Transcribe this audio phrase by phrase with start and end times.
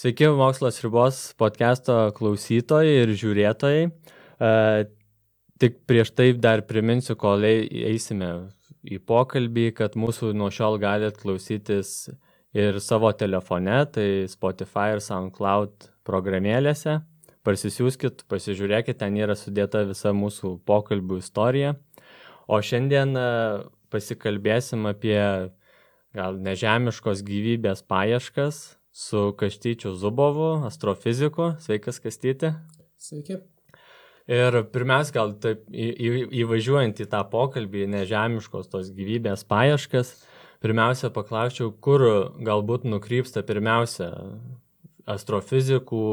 [0.00, 3.82] Sveiki, Mokslas ribos podcast'o klausytojai ir žiūrėtojai.
[3.86, 4.50] E,
[5.60, 8.30] tik prieš tai dar priminsiu, kol eisime
[8.82, 12.08] į pokalbį, kad mūsų nuo šiol galite klausytis
[12.56, 16.96] ir savo telefone, tai Spotify ir SoundCloud programėlėse.
[17.46, 21.76] Parsisiųskit, pasižiūrėkit, ten yra sudėta visa mūsų pokalbių istorija.
[22.50, 23.28] O šiandien e,
[23.92, 25.20] pasikalbėsim apie
[26.16, 28.60] gal nežemiškos gyvybės paieškas,
[28.90, 31.54] su Kastyčiu Zubovu, astrofiziku.
[31.62, 32.54] Sveikas, Kastyti.
[32.98, 33.38] Sveiki.
[34.30, 36.10] Ir pirmiausia, gal taip į, į,
[36.44, 40.12] įvažiuojant į tą pokalbį, nežemiškos tos gyvybės paieškas,
[40.62, 42.04] pirmiausia paklausčiau, kur
[42.38, 44.12] galbūt nukrypsta pirmiausia
[45.10, 46.04] astrofizikų,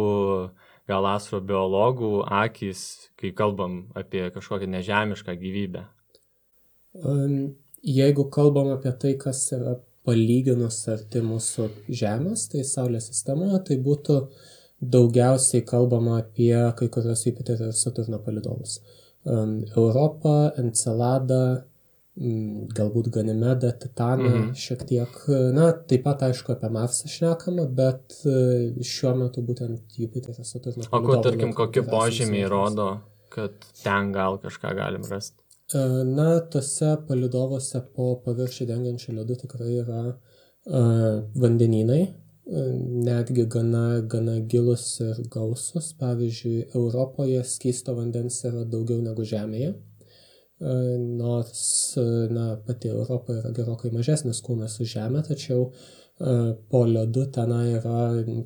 [0.90, 5.86] gal astrobiologų akis, kai kalbam apie kažkokią nežemišką gyvybę.
[7.88, 9.77] Jeigu kalbam apie tai, kas yra
[10.08, 11.70] palyginus arti mūsų
[12.02, 14.20] Žemės, tai Saulės sistemoje, tai būtų
[14.95, 18.80] daugiausiai kalbama apie kai kurios Jupiterio ir Saturno palidovus.
[19.28, 21.39] Um, Europą, Enceladą,
[22.20, 24.53] um, galbūt Ganimedą, Titaną, mhm.
[24.59, 25.17] šiek tiek,
[25.56, 30.88] na, taip pat aišku apie Marsą šnekama, bet uh, šiuo metu būtent Jupiterio Saturno.
[30.92, 32.94] O kur, tarkim, kokie požymiai rodo,
[33.34, 35.47] kad ten gal kažką galim rasti?
[35.73, 42.70] E, na, tose palidovose po paviršių dengiančių ledų tikrai yra uh, vandenynai, uh,
[43.08, 45.92] netgi gana, gana gilus ir gausus.
[46.00, 49.76] Pavyzdžiui, Europoje skysto vandens yra daugiau negu Žemėje.
[50.58, 51.59] Nors,
[52.34, 57.98] na, pati Europa yra gerokai mažesnis kūnas už Žemę, tačiau E, po ledu tenai yra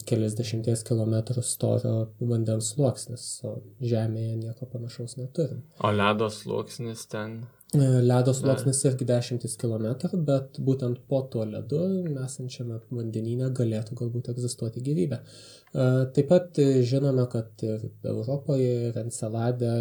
[0.07, 5.61] keliasdešimties kilometrų storio vandens sluoksnis, o Žemėje nieko panašaus neturim.
[5.79, 7.37] O ledo sluoksnis ten?
[7.71, 11.79] E, ledo sluoksnis irgi dešimtis kilometrų, bet būtent po tuo ledu
[12.25, 15.21] esančiame vandenyne galėtų galbūt egzistuoti gyvybė.
[15.23, 16.59] E, taip pat
[16.91, 19.75] žinome, kad ir Europoje, ir Enceladė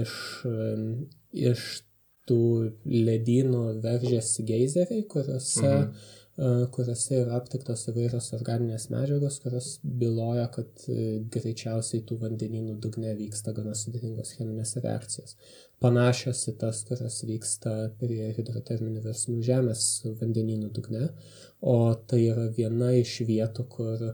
[0.00, 0.16] iš,
[1.52, 1.70] iš
[2.24, 2.42] tų
[2.88, 11.20] ledynų veržėsi geizeriai, kuriuose mhm kuriuose yra aptiktos įvairios organinės medžiagos, kurios byloja, kad e,
[11.30, 15.36] greičiausiai tų vandenynų dugne vyksta gana sudėtingos cheminės reakcijos.
[15.84, 19.86] Panašios į tas, kurios vyksta prie hidroterminių versmių žemės
[20.20, 21.08] vandenynų dugne,
[21.62, 24.06] o tai yra viena iš vietų, kur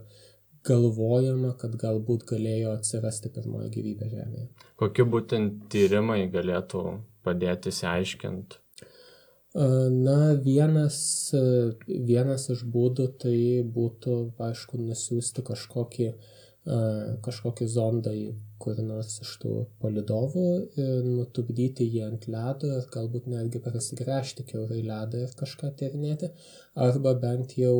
[0.69, 4.50] galvojama, kad galbūt galėjo atsirasti pirmoji gyvybė Žemėje.
[4.76, 8.60] Kokie būtent tyrimai galėtų padėti įsiaiškinti
[9.55, 10.99] Na, vienas,
[11.87, 16.06] vienas iš būdų tai būtų, aišku, nusiųsti kažkokį,
[17.27, 18.28] kažkokį zondą į
[18.62, 20.47] kurį nors iš tų palidovų,
[21.09, 26.31] nutupdyti jį ant ledo ir galbūt netgi prasigręžti keurai ledą ir kažką tyrinėti,
[26.87, 27.75] arba bent jau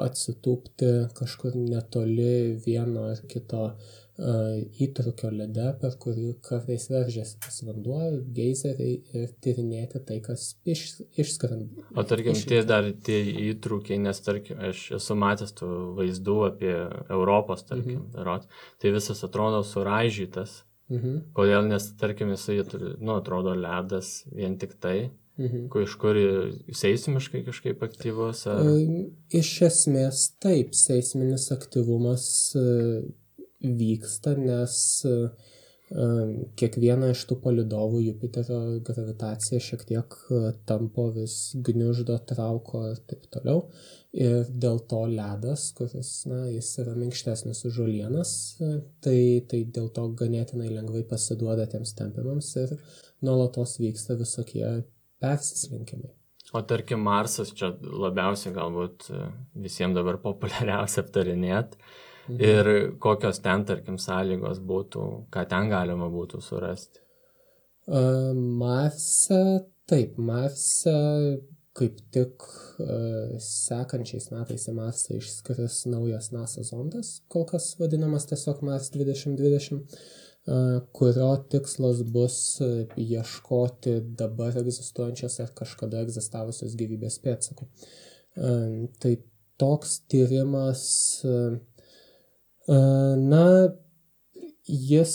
[0.00, 3.68] atsitūpti kažkur netoli vieno ar kito
[4.16, 7.98] įtrukio lede, per kurį kartais veržiasi tas vanduo,
[8.36, 11.84] geizeriai ir tyrinėti tai, kas iš, išskrenda.
[11.92, 12.46] O tarkim, iš...
[12.48, 13.18] tie dar tie
[13.50, 15.68] įtrūkiai, nes tarkim, aš esu matęs tų
[15.98, 16.72] vaizdų apie
[17.10, 18.14] Europos, tarkim, mhm.
[18.16, 18.48] darot,
[18.80, 20.62] tai visas atrodo suraižytas.
[20.88, 21.20] Mhm.
[21.36, 22.62] Kodėl, nes tarkim, jisai,
[22.96, 25.10] nu, atrodo ledas vien tik tai.
[25.36, 25.66] Mhm.
[25.82, 26.16] Iš kur
[26.72, 28.46] seismiškai kažkaip aktyvus?
[28.48, 28.64] Ar...
[29.36, 32.24] Iš esmės taip, seisminis aktyvumas
[33.62, 34.80] vyksta, nes
[36.58, 40.16] kiekvieną iš tų palidovų Jupiterio gravitacija šiek tiek
[40.66, 43.68] tampo vis gniuždo, trauko ir taip toliau.
[44.16, 48.32] Ir dėl to ledas, kuris, na, jis yra minkštesnis už žolienas,
[49.04, 52.74] tai, tai dėl to ganėtinai lengvai pasiduoda tiems tempimams ir
[53.22, 54.64] nuolatos vyksta visokie
[55.22, 56.10] persislinkimai.
[56.54, 59.08] O tarkim, Marsas čia labiausiai galbūt
[59.62, 61.78] visiems dabar populiariausia aptarinėti.
[62.34, 62.68] Ir
[63.02, 67.02] kokios ten, tarkim, sąlygos būtų, ką ten galima būtų surasti?
[67.86, 69.42] Uh, Marse,
[69.86, 70.94] taip, Marse
[71.76, 72.44] kaip tik
[72.80, 79.76] uh, sekančiais metais į Marsą išskris naujas NASA zondas, kol kas vadinamas tiesiog Mars 2020,
[79.84, 82.40] uh, kurio tikslas bus
[82.96, 87.68] ieškoti dabar egzistuojančios ar kažkada egzistavusios gyvybės pėdsakų.
[88.36, 89.18] Uh, tai
[89.60, 90.86] toks tyrimas
[91.28, 91.60] uh,
[92.66, 93.44] Na,
[94.66, 95.14] jis,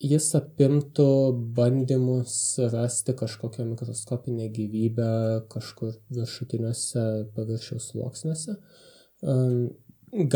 [0.00, 1.08] jis apimtų
[1.56, 2.34] bandymus
[2.72, 5.10] rasti kažkokią mikroskopinę gyvybę
[5.50, 8.56] kažkur viršutiniuose paviršiaus sluoksniuose.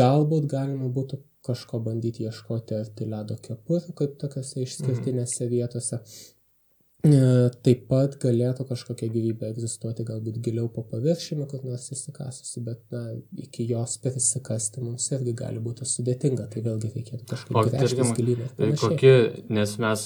[0.01, 6.01] Galbūt galima būtų kažko bandyti ieškoti arti ledo kepurių, kaip tokiuose išskirtinėse vietose.
[7.05, 12.81] E, taip pat galėtų kažkokia gyvybė egzistuoti galbūt giliau po paviršiumi, kur nors įsikasusi, bet
[12.93, 13.03] na,
[13.43, 18.41] iki jos prisikasti mums irgi gali būti sudėtinga, tai vėlgi reikėtų kažkaip gręžtis gilyn.
[18.81, 19.13] Kokie,
[19.53, 20.05] nes mes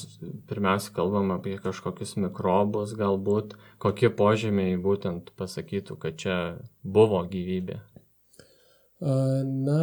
[0.50, 6.38] pirmiausia kalbam apie kažkokius mikrobus, galbūt kokie požymiai būtent pasakytų, kad čia
[6.84, 7.80] buvo gyvybė.
[9.00, 9.80] Na,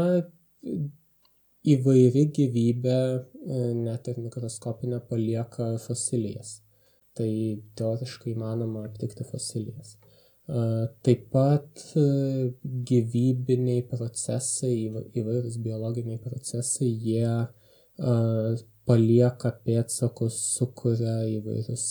[1.64, 6.58] įvairi gyvybė, e, net ir mikroskopinė, palieka fosilijas
[7.16, 7.30] tai
[7.78, 9.96] teoriškai įmanoma aptikti fosilijas.
[10.46, 12.02] Taip pat e,
[12.86, 14.74] gyvybiniai procesai,
[15.18, 17.26] įvairūs biologiniai procesai, jie
[18.86, 21.88] palieka pėtsakus, sukuria įvairius,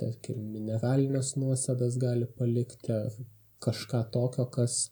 [0.00, 3.12] tarkim, mineralinės nuosėdas gali palikti ar
[3.60, 4.86] kažką tokio, kas,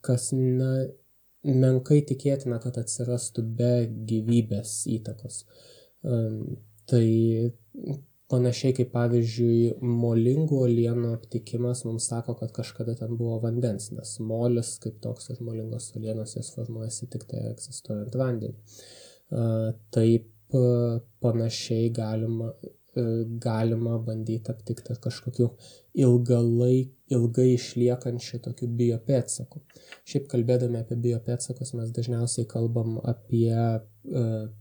[0.00, 0.70] kas na,
[1.44, 3.74] menkai tikėtina, kad atsirastų be
[4.08, 5.42] gyvybės įtakos.
[6.02, 7.04] Tai
[8.32, 14.78] Panašiai kaip pavyzdžiui molingų uolienų aptikimas mums sako, kad kažkada ten buvo vandens, nes molis
[14.82, 18.54] kaip toks ir molingos uolienos jas formuojasi tik tai egzistuojant vandeniu.
[19.92, 20.56] Taip
[21.24, 22.52] panašiai galima,
[23.40, 25.48] galima bandyti aptikti kažkokiu
[25.96, 29.60] ilgalai, ilgai išliekančių tokių biopėdsakų.
[30.08, 33.80] Šiaip kalbėdami apie biopėdsakus mes dažniausiai kalbam apie e,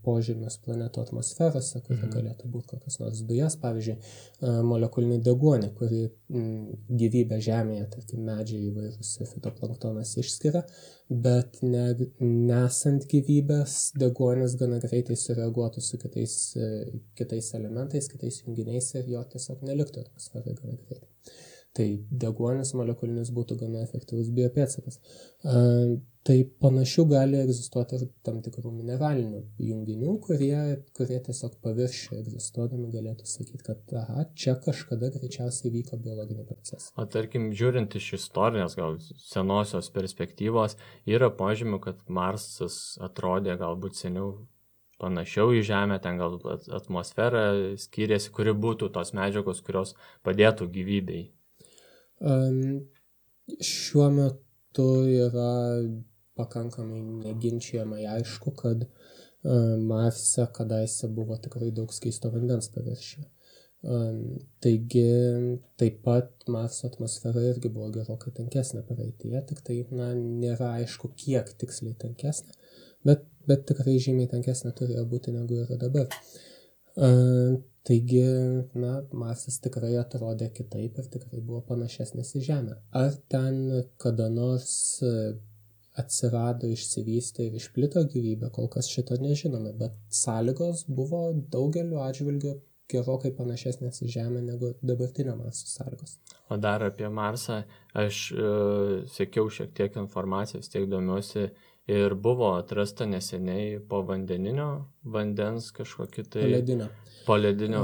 [0.03, 2.11] požemės planetų atmosferose, kur mhm.
[2.15, 6.49] galėtų būti kokios nors dujas, pavyzdžiui, e, molekulinį deguonį, kurį m,
[7.03, 10.65] gyvybė Žemėje, tarkim, medžiai įvairūs fitoplanktonas išskiria,
[11.11, 11.85] bet ne,
[12.23, 16.69] nesant gyvybės, deguonis gana greitai sureaguotų su kitais, e,
[17.19, 21.09] kitais elementais, kitais junginiais ir jo tiesiog neliktų atmosferoje gana greitai.
[21.71, 21.87] Tai
[22.23, 24.97] deguonis molekulinis būtų gana efektyvus biopėtsakas.
[26.21, 30.57] Tai panašių gali egzistuoti ir tam tikrų mineralinių junginių, kurie,
[30.97, 36.93] kurie tiesiog paviršiuje egzistuodami galėtų sakyti, kad aha, čia kažkada greičiausiai vyko biologiniai procesai.
[37.01, 40.77] O tarkim, žiūrint iš istorinės, gal senosios perspektyvos,
[41.09, 44.35] yra požymių, kad Marsas atrodė galbūt seniau
[45.01, 46.37] panašiau į Žemę, ten gal
[46.77, 47.47] atmosfera
[47.81, 49.97] skiriasi, kuri būtų tos medžiagos, kurios
[50.27, 51.31] padėtų gyvybei.
[52.21, 55.51] Šiuo metu yra
[56.37, 58.85] pakankamai neginčiamai aišku, kad
[59.89, 63.25] Marse kadaise buvo tikrai daug skaisto vandens paviršiuje.
[64.61, 65.05] Taigi
[65.81, 71.49] taip pat Marso atmosfera irgi buvo gerokai tankesnė praeitie, tik tai na, nėra aišku, kiek
[71.63, 72.53] tiksliai tankesnė,
[73.09, 76.21] bet, bet tikrai žymiai tankesnė turėjo būti negu yra dabar.
[77.87, 78.21] Taigi,
[78.77, 82.75] na, Marsas tikrai atrodė kitaip ir tikrai buvo panašesnis į Žemę.
[82.97, 83.57] Ar ten
[84.01, 84.75] kada nors
[85.99, 91.23] atsirado, išsivystė ir išplito gyvybė, kol kas šito nežinome, bet sąlygos buvo
[91.55, 92.53] daugeliu atžvilgių
[92.91, 96.17] gerokai panašesnės į Žemę negu dabartinio Marso sąlygos.
[96.51, 97.61] O dar apie Marsą,
[97.97, 101.49] aš uh, sekiau šiek tiek informacijos, tiek domiuosi
[101.87, 104.69] ir buvo atrasta neseniai po vandeninio
[105.15, 106.45] vandens kažkokį tai...
[106.45, 106.87] Poledinio.
[107.25, 107.83] Poledinio,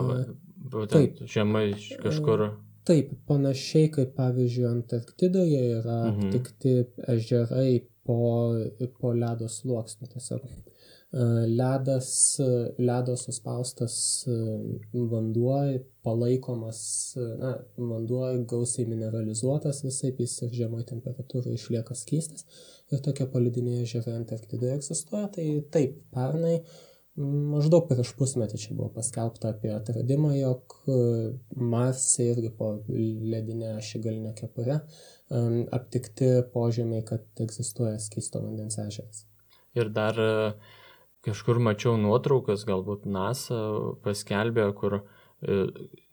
[0.73, 1.71] būtent žemai
[2.03, 2.47] kažkur.
[2.87, 6.27] Taip, panašiai kaip pavyzdžiui Antarktidoje yra mhm.
[6.27, 6.75] aptikti
[7.15, 8.55] ežerai po,
[9.01, 10.45] po ledo sluoksniu tiesiog.
[11.17, 12.09] Ledas,
[12.77, 13.95] ledo suspaustas
[14.93, 15.55] vanduo
[16.05, 16.81] palaikomas,
[17.39, 22.45] na, vanduo gausiai mineralizuotas visai, jis ir žemai temperatūrai išlieka skystas
[22.91, 26.59] ir tokie palidiniai ežerai Antarktidoje egzistuoja, tai taip, pernai
[27.17, 30.75] maždaug prieš pusmetį čia buvo paskelbta apie atradimą, jog
[31.57, 34.79] Marse irgi po ledinę šigalinę kepurę
[35.73, 39.25] aptikti požemiai, kad egzistuoja skysto vandens ežeras.
[39.77, 40.29] Ir dar e,
[41.27, 43.59] kažkur mačiau nuotraukas, galbūt NASA
[44.05, 45.59] paskelbė, kur e,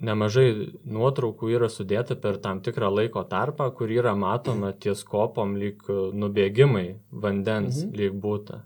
[0.04, 0.48] nemažai
[0.84, 6.86] nuotraukų yra sudėta per tam tikrą laiko tarpą, kur yra matoma ties kopom lyg nubėgimai
[7.10, 7.98] vandens, mhm.
[8.02, 8.64] lyg būta.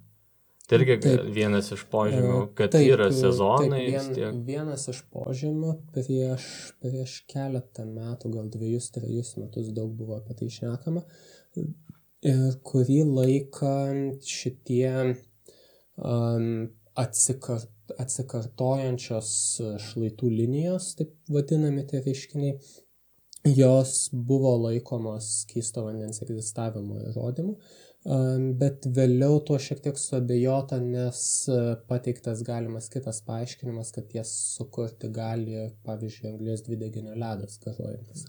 [0.69, 3.85] Tai irgi taip, vienas iš požymių, e, kad taip, yra sezonai.
[3.89, 6.49] Taip, vien, vienas iš požymių prieš,
[6.85, 11.01] prieš keletą metų, gal dviejus, trejus metus daug buvo apie tai šnekama.
[12.29, 13.73] Ir kurį laiką
[14.29, 14.93] šitie
[16.99, 19.31] atsikart, atsikartojančios
[19.89, 22.59] šlaitų linijos, taip vadinami tie reiškiniai,
[23.49, 27.55] jos buvo laikomos keisto vandens egzistavimo įrodymu.
[28.59, 31.19] Bet vėliau tuo šiek tiek suabejota, nes
[31.51, 31.57] e,
[31.91, 38.25] pateiktas galimas kitas paaiškinimas, kad jas sukurti gali, pavyzdžiui, anglės dvideginio ledas garuojantis.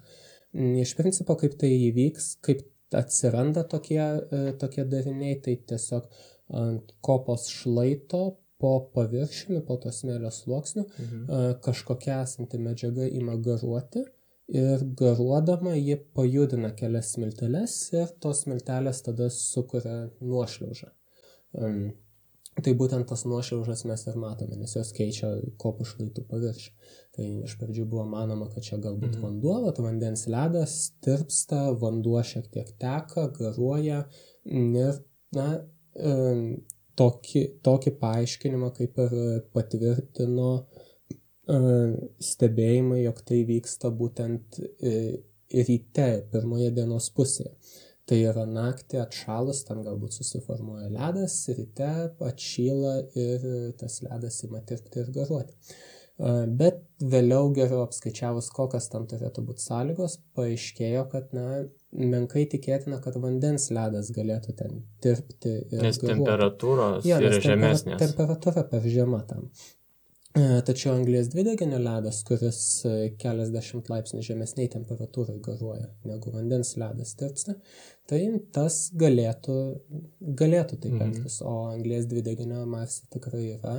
[0.84, 2.66] Iš principo, kaip tai įvyks, kaip
[2.98, 6.10] atsiranda tokie, e, tokie dariniai, tai tiesiog
[6.50, 8.24] ant kopos šlaito
[8.60, 11.60] po paviršiumi, po to smėlio sluoksniu, mhm.
[11.64, 14.04] kažkokia esanti medžiaga ima garuoti
[14.50, 20.90] ir garuodama ji pajudina kelias smilteles ir tos smiltelės tada sukuria nuošliaužą.
[21.60, 21.92] Um,
[22.64, 25.30] tai būtent tas nuošliaužas mes ir matome, nes jos keičia
[25.62, 26.72] kopų šlaitų paviršių.
[27.16, 29.24] Tai iš pradžių buvo manoma, kad čia galbūt mm.
[29.24, 30.76] vanduo, bet vandens ledas
[31.06, 34.02] tirpsta, vanduo šiek tiek teka, garuoja
[34.46, 35.00] ir,
[35.36, 35.48] na,
[37.00, 39.16] tokį, tokį paaiškinimą kaip ir
[39.56, 41.94] patvirtino uh,
[42.32, 45.12] stebėjimai, jog tai vyksta būtent uh,
[45.70, 47.54] ryte, pirmoje dienos pusėje.
[48.10, 51.90] Tai yra naktį atšalus, ten galbūt susiformuoja ledas, ryte
[52.26, 53.46] atšyla ir
[53.78, 55.54] tas ledas ima tirpti ir garuoti.
[56.60, 61.46] Bet vėliau geriau apskaičiavus, kokios tam turėtų būti sąlygos, paaiškėjo, kad na,
[61.92, 65.56] menkai tikėtina, kad vandens ledas galėtų ten tirpti.
[65.72, 66.14] Nes garuoti.
[66.14, 68.00] temperatūros ja, yra žemesnės.
[68.02, 69.50] Temperatūra per žema tam.
[70.38, 77.16] E, tačiau anglės dvideginio ledas, kuris e, keliasdešimt laipsnių žemesniai temperatūrai garuoja negu vandens ledas
[77.18, 77.56] tirpsta,
[78.10, 78.20] tai
[78.54, 79.56] tas galėtų,
[80.44, 81.08] galėtų taip mhm.
[81.08, 81.40] elgtis.
[81.42, 83.76] O anglės dvideginio Marse tikrai yra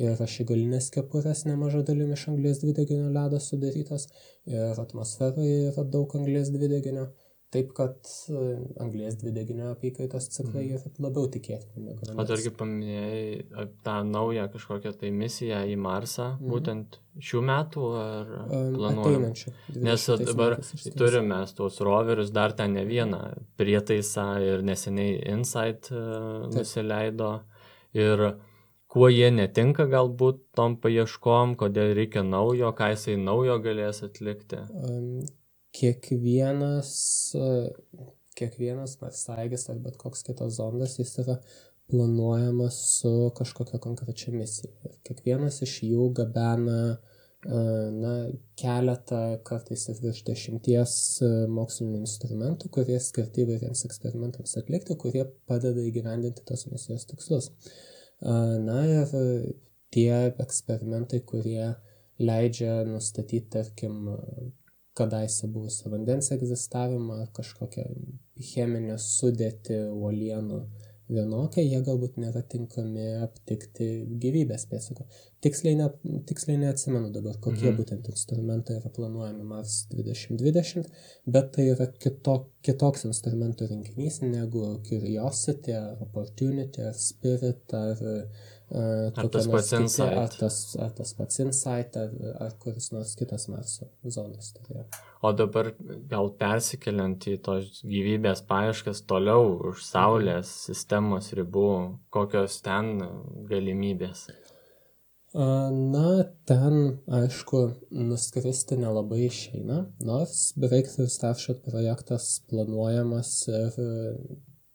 [0.00, 4.08] ir ašigalinės kepurės nemaža dalimi iš anglės dvideginio ledo sudarytos
[4.48, 7.10] ir atmosferoje yra daug anglės dvideginio.
[7.50, 8.40] Taip, kad e,
[8.78, 11.00] anglės dvideginio apykaitos ciklai mm.
[11.02, 12.20] labiau tikėtini negu vandens.
[12.22, 16.52] O dargi paminėjai tą naują kažkokią tai misiją į Marsą, mm.
[16.52, 19.32] būtent šių metų ar planuojame?
[19.82, 20.56] Nes dabar
[20.94, 23.20] turime tuos roverius, dar ten ne vieną
[23.58, 27.32] prietaisą ir neseniai Insight uh, nusileido.
[27.98, 28.24] Ir
[28.90, 34.62] kuo jie netinka galbūt tom paieškom, kodėl reikia naujo, ką jisai naujo galės atlikti?
[35.76, 36.92] Kiekvienas,
[38.38, 41.36] kiekvienas marsaigis ar bet koks kitas zondas, jis yra
[41.90, 44.72] planuojamas su kažkokia konkrečia misija.
[44.86, 46.98] Ir kiekvienas iš jų gabena
[47.40, 48.14] na,
[48.60, 50.94] keletą, kartais ir virš dešimties
[51.48, 57.50] mokslinių instrumentų, kurie skirti įvairiems eksperimentams atlikti, kurie padeda įgyvendinti tos misijos tikslus.
[58.20, 59.14] Na ir
[59.94, 60.12] tie
[60.44, 61.72] eksperimentai, kurie
[62.20, 64.12] leidžia nustatyti, tarkim,
[65.00, 67.88] kadaise buvusio vandens egzistavimą, kažkokią
[68.52, 70.62] cheminę sudėtį uolienų
[71.10, 73.88] vienokią, jie galbūt nėra tinkami aptikti
[74.22, 75.06] gyvybės pėdsakų.
[75.44, 75.88] Tiksliai, ne,
[76.28, 77.78] tiksliai neatsimenu dabar, kokie mhm.
[77.80, 80.90] būtent instrumentai yra planuojami Mars 2020,
[81.34, 88.04] bet tai yra kito, kitoks instrumentų rinkinys negu Curiosity, ar Opportunity, ar Spirit, ar
[88.70, 90.14] Ar tas pats insight.
[90.14, 92.12] Ar tas, ar tas pats insight, ar,
[92.46, 94.52] ar kuris nors kitas Marso zonas.
[94.54, 94.84] Tai
[95.26, 95.72] o dabar
[96.10, 101.72] gal persikeliant į tos gyvybės paieškas toliau už Saulės sistemos ribų,
[102.14, 103.00] kokios ten
[103.50, 104.28] galimybės?
[105.34, 106.06] Na,
[106.46, 107.58] ten, aišku,
[107.94, 113.76] nuskristi nelabai išeina, nors beveik Starshot projektas planuojamas ir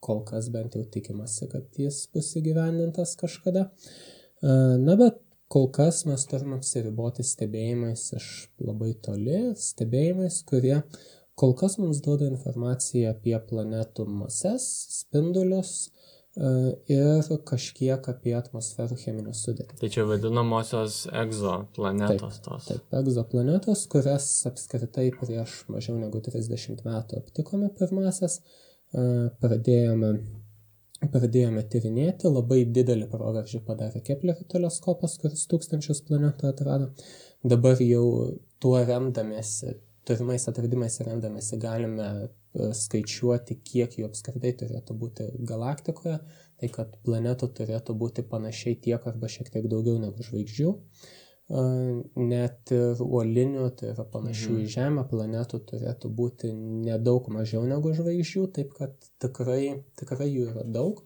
[0.06, 3.70] kol kas bent jau tikimasi, kad jis bus įgyvendintas kažkada.
[3.70, 5.22] E, na, bet
[5.52, 8.30] kol kas mes turime apsiriboti stebėjimais iš
[8.62, 10.80] labai toli, stebėjimais, kurie
[11.40, 14.66] kol kas mums duoda informaciją apie planetų mases,
[15.00, 16.52] spindulius e,
[16.96, 19.80] ir kažkiek apie atmosferų cheminę sudėtį.
[19.82, 22.70] Tai čia vadinamosios egzoplanetos tos.
[22.72, 28.42] Taip, egzoplanetos, kurias apskritai prieš mažiau negu 30 metų aptikome pirmasias
[29.42, 30.12] pradėjome,
[31.12, 36.92] pradėjome tyrinėti, labai didelį proveržį padarė Keplerio teleskopas, kuris tūkstančius planetų atrado.
[37.44, 38.06] Dabar jau
[38.64, 39.75] tuo remdamėsi,
[40.08, 42.10] turimais atradimais remdamėsi galime
[42.56, 46.22] skaičiuoti, kiek jų apskritai turėtų būti galaktikoje,
[46.62, 50.72] tai kad planetų turėtų būti panašiai tiek arba šiek tiek daugiau negu žvaigždžių.
[50.72, 51.14] Uh,
[51.50, 54.62] net ir uolinių, tai yra panašių mhm.
[54.64, 60.66] į Žemę planetų turėtų būti nedaug mažiau negu žvaigždžių, taip kad tikrai, tikrai jų yra
[60.66, 61.04] daug.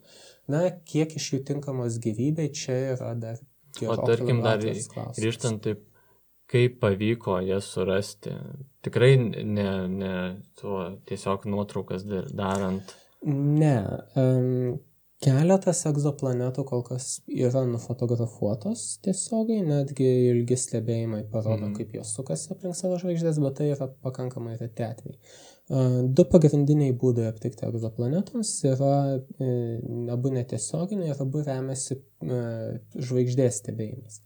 [0.50, 3.38] Na, kiek iš jų tinkamos gyvybei, čia yra dar.
[3.84, 5.84] O tarkim, dar grįžtant taip,
[6.50, 8.32] kaip pavyko jas surasti.
[8.82, 10.14] Tikrai ne, ne
[10.58, 12.96] tuo tiesiog nuotraukas darant.
[13.28, 13.76] Ne.
[14.16, 14.80] Um,
[15.20, 21.74] Keletas egzoplanetų kol kas yra nufotografuotos tiesiogiai, netgi ilgi stebėjimai parodo, mm.
[21.76, 25.18] kaip jos sukasi aplink savo žvaigždės, bet tai yra pakankamai reti atvejai.
[26.16, 29.50] Du pagrindiniai būdai aptikti egzoplanetoms yra e,
[30.10, 32.40] abu netiesioginiai ir abu remiasi e,
[32.96, 34.22] žvaigždės stebėjimais.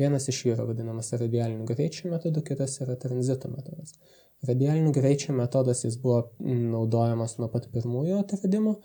[0.00, 3.92] Vienas iš jų yra vadinamas radialiniu greičiu metodu, kitas yra tranzito metodas.
[4.48, 8.76] Radialinių greičių metodas jis buvo naudojamas nuo pat pirmųjų atradimų.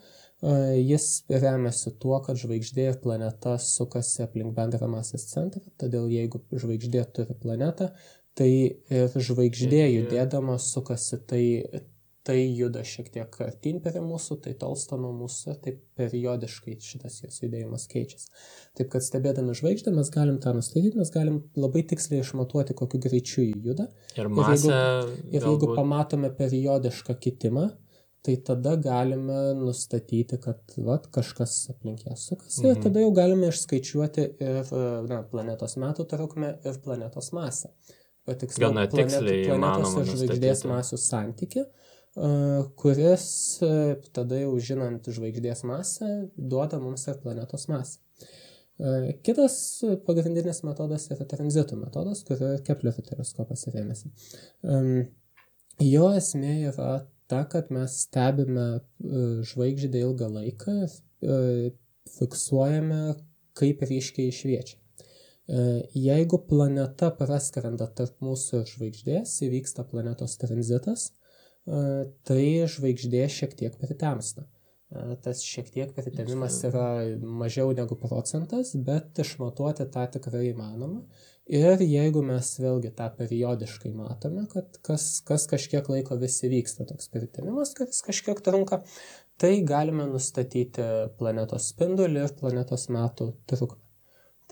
[0.44, 7.06] Jis remiasi tuo, kad žvaigždė ir planeta sukasi aplink bendrą masės centrą, todėl jeigu žvaigždė
[7.16, 7.88] turi planetą,
[8.36, 8.50] tai
[8.92, 11.44] ir žvaigždė judėdama sukasi tai
[12.24, 17.42] tai juda šiek tiek artyn prie mūsų, tai tolsta nuo mūsų, taip periodiškai šitas jos
[17.42, 18.30] judėjimas keičiasi.
[18.78, 23.44] Taip kad stebėdami žvaigždę mes galim tą nustatyti, mes galim labai tiksliai išmatuoti, kokiu greičiu
[23.44, 23.90] jį juda.
[24.16, 27.68] Ir, masę, ir, jeigu, ir jeigu pamatome periodišką kitimą,
[28.24, 32.70] tai tada galime nustatyti, kad vat, kažkas aplink ją sukasi mhm.
[32.70, 34.74] ir tada jau galime išskaičiuoti ir
[35.10, 37.74] na, planetos metų trukmę ir planetos masę.
[38.24, 41.66] Patiksliau, Gana tiksliai planet, planetos ir žvaigždės masių santyki
[42.78, 43.26] kuris
[44.14, 47.98] tada jau žinant žvaigždės masę duoda mums ir planetos masę.
[49.26, 49.56] Kitas
[50.06, 54.10] pagrindinis metodas yra tranzitų metodas, kurio Keplerio teleskopas rėmėsi.
[55.82, 58.68] Jo esmė yra ta, kad mes stebime
[59.48, 60.78] žvaigždę ilgą laiką,
[62.18, 63.02] fiksuojame,
[63.58, 64.80] kaip ryškiai šviečia.
[65.94, 71.10] Jeigu planeta praskrenda tarp mūsų ir žvaigždės, įvyksta planetos tranzitas,
[71.64, 74.46] tai žvaigždė šiek tiek pritemsta.
[75.24, 76.86] Tas šiek tiek pritemimas yra
[77.18, 81.02] mažiau negu procentas, bet išmatuoti tą tikrai įmanoma.
[81.52, 87.10] Ir jeigu mes vėlgi tą periodiškai matome, kad kas, kas kažkiek laiko vis įvyksta toks
[87.12, 88.80] pritemimas, kuris kažkiek trunka,
[89.36, 90.86] tai galime nustatyti
[91.18, 93.83] planetos spindulį ir planetos metų trukmę.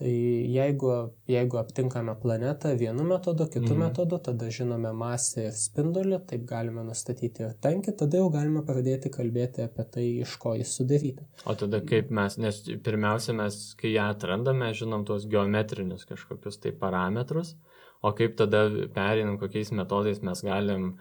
[0.01, 0.93] Tai jeigu,
[1.29, 3.81] jeigu aptinkame planetą vienu metodu, kitu mm.
[3.83, 9.11] metodu, tada žinome masę ir spindulį, taip galime nustatyti ir tankį, tada jau galime pradėti
[9.13, 11.27] kalbėti apie tai, iš ko jis sudaryta.
[11.45, 16.73] O tada kaip mes, nes pirmiausia, mes, kai ją atrandame, žinom tuos geometrinius kažkokius tai
[16.85, 17.53] parametrus,
[18.01, 18.65] o kaip tada
[18.97, 20.95] perinam, kokiais metodais mes galim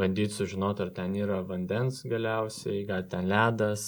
[0.00, 3.84] bandyti sužinoti, ar ten yra vandens galiausiai, gal ten ledas,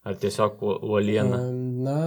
[0.00, 1.42] ar tiesiog uoliena.
[1.84, 2.00] Na,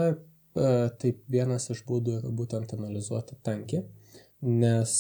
[0.54, 3.84] Taip, vienas iš būdų yra būtent analizuoti tankį,
[4.50, 4.94] nes,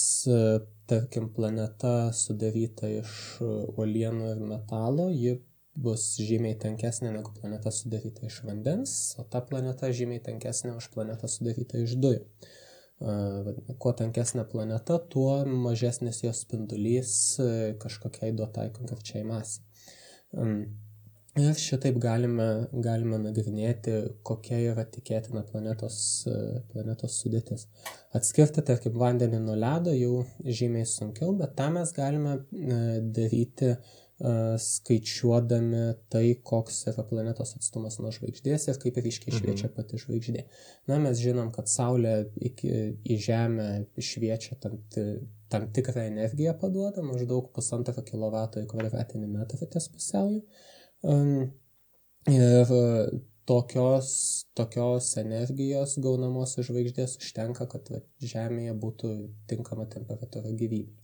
[0.89, 5.39] tarkim, planeta sudaryta iš uolienų ir metalo, ji
[5.79, 11.29] bus žymiai tankesnė negu planeta sudaryta iš vandens, o ta planeta žymiai tankesnė už planetą
[11.31, 12.25] sudarytą iš dujų.
[13.79, 17.13] Kuo tankesnė planeta, tuo mažesnis jos spindulys
[17.79, 19.63] kažkokiai duotai konkrečiai masiai.
[21.37, 22.45] Ir šitaip galime,
[22.81, 23.93] galime nagrinėti,
[24.25, 25.99] kokia yra tikėtina planetos,
[26.71, 27.67] planetos sudėtis.
[28.17, 32.79] Atskirti, tarkim, vandenį nuo ledo jau žymiai sunkiau, bet tą mes galime e,
[33.13, 33.77] daryti e,
[34.65, 39.43] skaičiuodami tai, koks yra planetos atstumas nuo žvaigždės ir kaip ryškiai mhm.
[39.43, 40.47] šviečia pati žvaigždė.
[40.89, 42.73] Na, mes žinom, kad Saulė iki,
[43.05, 43.69] į Žemę
[44.01, 44.81] šviečia tam,
[45.53, 50.41] tam tikrą energiją paduoda, maždaug pusantro kilovato į kvadratinį metrą ties pusiauju.
[51.03, 52.71] Ir
[53.49, 59.13] tokios, tokios energijos gaunamos iš žvaigždės užtenka, kad va, Žemėje būtų
[59.49, 60.99] tinkama temperatūra gyvybei.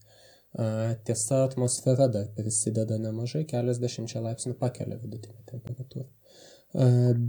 [1.08, 6.06] Tiesa, atmosfera dar prisideda nemažai, keliasdešimčia laipsnių pakelia vidutinę temperatūrą.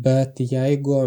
[0.04, 1.00] Bet jeigu,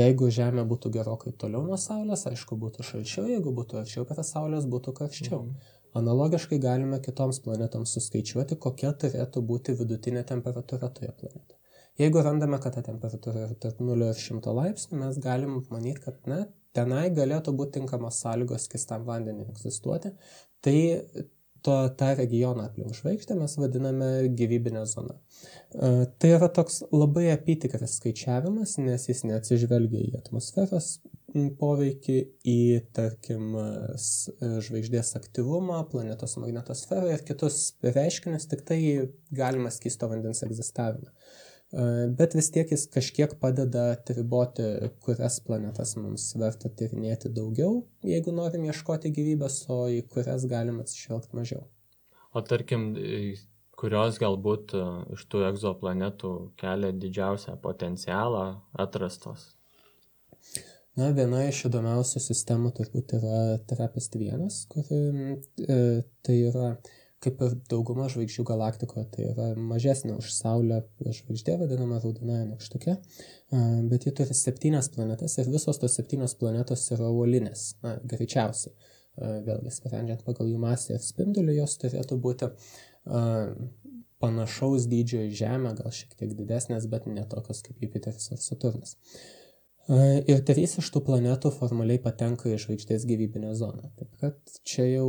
[0.00, 4.68] jeigu Žemė būtų gerokai toliau nuo Saulės, aišku, būtų šalčiau, jeigu būtų arčiau prie Saulės,
[4.72, 5.44] būtų karščiau.
[5.44, 5.80] Mhm.
[5.98, 11.58] Analogiškai galime kitoms planetoms suskaičiuoti, kokia turėtų būti vidutinė temperatūra toje planetoje.
[12.00, 16.30] Jeigu randame, kad ta temperatūra yra tarp 0 ir 100 laipsnių, mes galim manyti, kad
[16.30, 20.14] ne, tenai galėtų būti tinkamos sąlygos skistam vandeniu egzistuoti.
[20.64, 20.76] Tai
[21.62, 25.18] to, tą regioną aplink žvaigždę mes vadiname gyvybinė zona.
[25.18, 30.96] E, tai yra toks labai apytikras skaičiavimas, nes jis neatsižvelgia į atmosferos
[31.58, 32.16] poveikį
[32.48, 32.58] į,
[32.96, 33.54] tarkim,
[34.66, 38.80] žvaigždės aktyvumą, planetos magnetosferą ir kitus reiškinius, tik tai
[39.32, 41.10] galima skysto vandens egzistavimą.
[42.18, 44.66] Bet vis tiek jis kažkiek padeda atriboti,
[45.00, 51.38] kurias planetas mums verta tyrinėti daugiau, jeigu norim ieškoti gyvybės, o į kurias galim atsižvelgti
[51.38, 51.64] mažiau.
[52.36, 52.90] O tarkim,
[53.80, 54.76] kurios galbūt
[55.16, 58.44] iš tų egzoplanetų kelia didžiausią potencialą
[58.84, 59.48] atrastos?
[61.00, 63.36] Na, viena iš įdomiausių sistemų turbūt yra
[63.68, 64.98] Terapist 1, kuri
[65.64, 65.76] e,
[66.20, 66.74] tai yra,
[67.24, 73.62] kaip ir dauguma žvaigždžių galaktikoje, tai yra mažesnė už Saulę žvaigždė, vadinama raudonąją nykštukę, e,
[73.88, 78.76] bet ji turi septynias planetas ir visos tos septynios planetos yra uolinės, na, greičiausiai.
[79.16, 83.26] E, vėlgi, sprendžiant pagal jų masę ir spindulį, jos turėtų būti e,
[84.22, 88.98] panašaus dydžio į Žemę, gal šiek tiek didesnės, bet ne tokios kaip Jupiteris ar Saturnas.
[89.90, 93.90] Ir trys iš tų planetų formaliai patenka į žvaigždės gyvybinę zoną.
[93.98, 95.08] Taip kad čia jau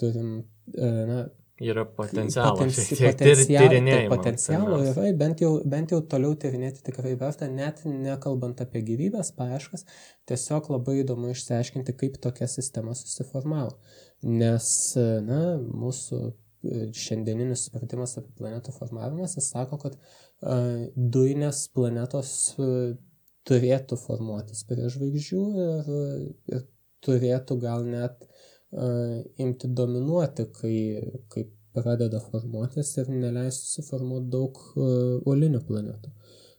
[0.00, 0.30] turim
[0.76, 1.26] na,
[1.60, 2.56] yra potencialo.
[2.56, 8.82] Potenci potencialo, potencialo yra, bent jau, bent jau toliau tyrinėti tikrai verta, net nekalbant apie
[8.84, 9.86] gyvybės paieškas,
[10.28, 13.78] tiesiog labai įdomu išsiaiškinti, kaip tokia sistema susiformavo.
[14.28, 14.68] Nes,
[15.24, 22.96] na, mūsų e, šiandieninis supratimas apie planetų formavimąsi sako, kad uh, dujinės planetos uh,
[23.46, 25.90] turėtų formuotis prie žvaigždžių ir,
[26.52, 26.64] ir
[27.06, 30.76] turėtų gal net uh, imti dominuoti, kai,
[31.32, 36.12] kai pradeda formuotis ir neleis susiformuoti daug uh, uolinių planetų.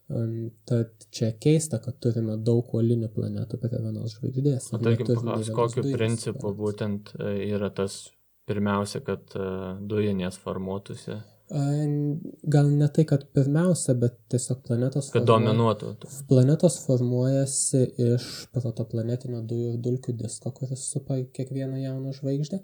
[0.08, 4.69] Um, tad čia keista, kad turime daug uolinių planetų prie vienos žvaigždės.
[4.71, 8.06] O tarkim, kokiu principu būtent yra tas
[8.47, 9.36] pirmiausia, kad
[9.84, 11.17] dujinės formuotųsi?
[11.48, 15.12] Gal ne tai, kad pirmiausia, bet tiesiog planetos.
[15.14, 15.94] Kad dominuotų.
[16.28, 22.60] Planetos formuojasi iš protoplanetinio dujų ir dulkių disko, kuris supa kiekvieną jauną žvaigždę.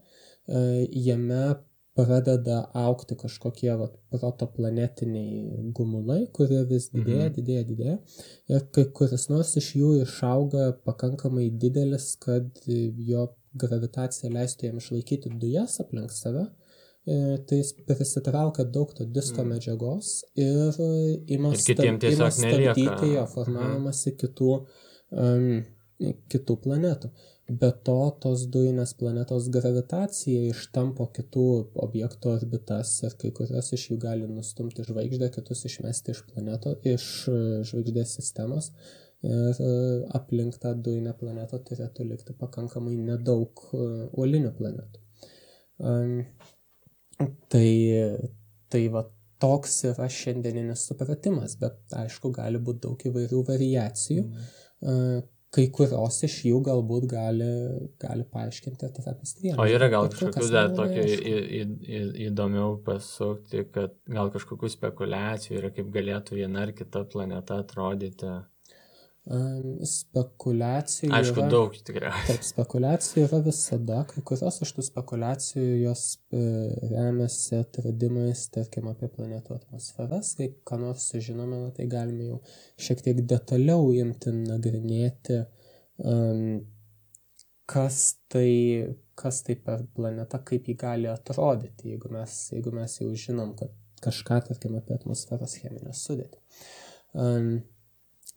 [1.06, 1.46] Jame
[1.96, 7.36] pradeda aukti kažkokie vat, protoplanetiniai gumulai, kurie vis didėja, mhm.
[7.38, 7.96] didėja, didėja.
[8.52, 15.32] Ir kai kuris nors iš jų išauga pakankamai didelis, kad jo gravitacija leistų jam išlaikyti
[15.39, 16.62] dujas aplink save E,
[17.04, 19.50] tai jis prisitraukia daug to disko mm.
[19.52, 20.78] medžiagos ir
[21.28, 24.20] ima, ir stab, ima stabdyti jo formavimąsi mm.
[24.22, 24.52] kitų,
[25.12, 25.50] um,
[26.32, 27.12] kitų planetų.
[27.52, 31.48] Be to, tos dujinės planetos gravitacija ištampo kitų
[31.84, 37.08] objektų orbitas ir kai kurios iš jų gali nustumti žvaigždę, kitus išmesti iš, planeto, iš
[37.28, 37.36] e,
[37.68, 38.72] žvaigždės sistemos
[39.28, 39.74] ir e,
[40.16, 45.04] aplink tą dujinę planetą turėtų likti pakankamai nedaug uolinių planetų.
[45.84, 46.22] Um,
[47.19, 47.67] Tai,
[48.73, 49.04] tai va
[49.43, 54.26] toks yra šiandieninis supratimas, bet aišku, gali būti daug įvairių variacijų.
[54.84, 55.30] Mm.
[55.54, 57.47] Kai kurios iš jų galbūt gali,
[58.02, 59.58] gali paaiškinti trapistų vieną.
[59.62, 61.99] O yra gal kažkokių dar tokių į, į, į,
[62.30, 68.32] įdomiau pasukti, kad gal kažkokių spekulacijų yra, kaip galėtų viena ar kita planeta atrodyti.
[69.23, 71.13] Spekulacijų.
[71.15, 72.25] Aišku, yra, daug tikriausiai.
[72.27, 76.03] Taip, spekulacijų yra visada, kai kurios iš tų spekulacijų jos
[76.36, 76.41] e,
[76.91, 82.41] remiasi atradimais, tarkim, apie planetų atmosferas, kai ką nors sužinome, na, tai galime jau
[82.83, 85.39] šiek tiek detaliau imti nagrinėti,
[86.03, 86.59] um,
[87.71, 88.51] kas tai,
[89.15, 93.71] kas tai per planeta, kaip jį gali atrodyti, jeigu mes, jeigu mes jau žinom, kad
[94.03, 96.43] kažką, tarkim, apie atmosferos cheminę sudėtį.
[97.13, 97.62] Um,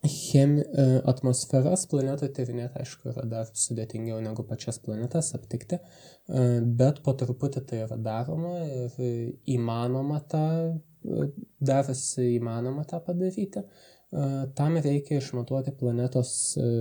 [0.05, 6.43] Chemi, e, atmosferas planetą tyrinėti, aišku, yra dar sudėtingiau negu pačias planetas aptikti, e,
[6.81, 8.93] bet po truputį tai yra daroma ir
[9.57, 10.45] įmanoma tą,
[10.77, 11.29] e,
[11.73, 13.67] darosi įmanoma tą padaryti.
[14.57, 16.29] Tam reikia išmatuoti planetos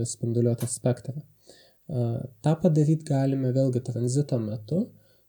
[0.07, 1.15] spinduliuotą spektrą.
[2.45, 4.83] Ta padaryti galime vėlgi tranzito metu,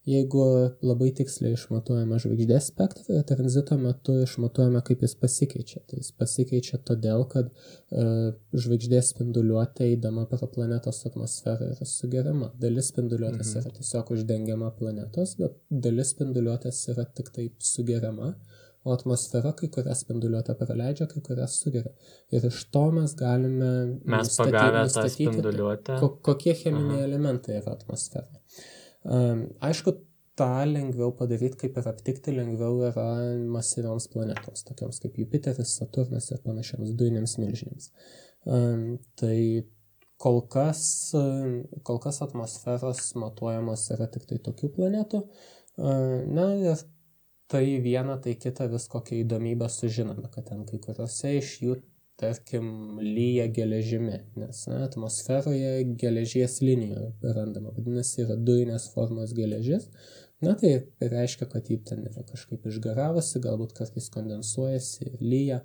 [0.07, 0.43] Jeigu
[0.87, 5.81] labai tiksliai išmatuojame žvaigždės spektrą, tranzito metu išmatuojame, kaip jis pasikeičia.
[5.89, 12.53] Tai jis pasikeičia todėl, kad uh, žvaigždės spinduliuotė eidama pro planetos atmosferą yra sugeriama.
[12.61, 13.65] Dalis spinduliuotės mhm.
[13.65, 18.31] yra tiesiog uždengiama planetos, bet dalis spinduliuotės yra tik taip sugeriama,
[18.87, 21.91] o atmosfera kai kurią spinduliuotę praleidžia, kai kurią sugeria.
[22.31, 23.71] Ir iš to mes galime
[24.13, 25.99] mes nustatyti, spinduliuotę.
[26.27, 27.07] Kokie cheminiai Aha.
[27.09, 28.39] elementai yra atmosferoje.
[29.07, 29.93] Aišku,
[30.37, 33.07] tą lengviau padaryti, kaip ir aptikti lengviau yra
[33.53, 37.89] masyvioms planetoms, tokioms kaip Jupiteris, Saturnas ir panašiams dujinėms milžinėms.
[39.17, 39.37] Tai
[40.21, 40.83] kol kas,
[41.87, 45.23] kol kas atmosferos matuojamos yra tik tai tokių planetų.
[46.37, 46.85] Na ir
[47.51, 51.77] tai vieną, tai kitą vis kokią įdomybę sužinome, kad ten kai kuriuose iš jų
[52.17, 52.69] tarkim,
[53.01, 59.89] lyja geležimi, nes na, atmosferoje geležies linija randama, vadinasi, yra dujinės formos geležis.
[60.41, 65.61] Na tai reiškia, kad jį ten yra kažkaip išgaravusi, galbūt kartais kondensuojasi, lyja.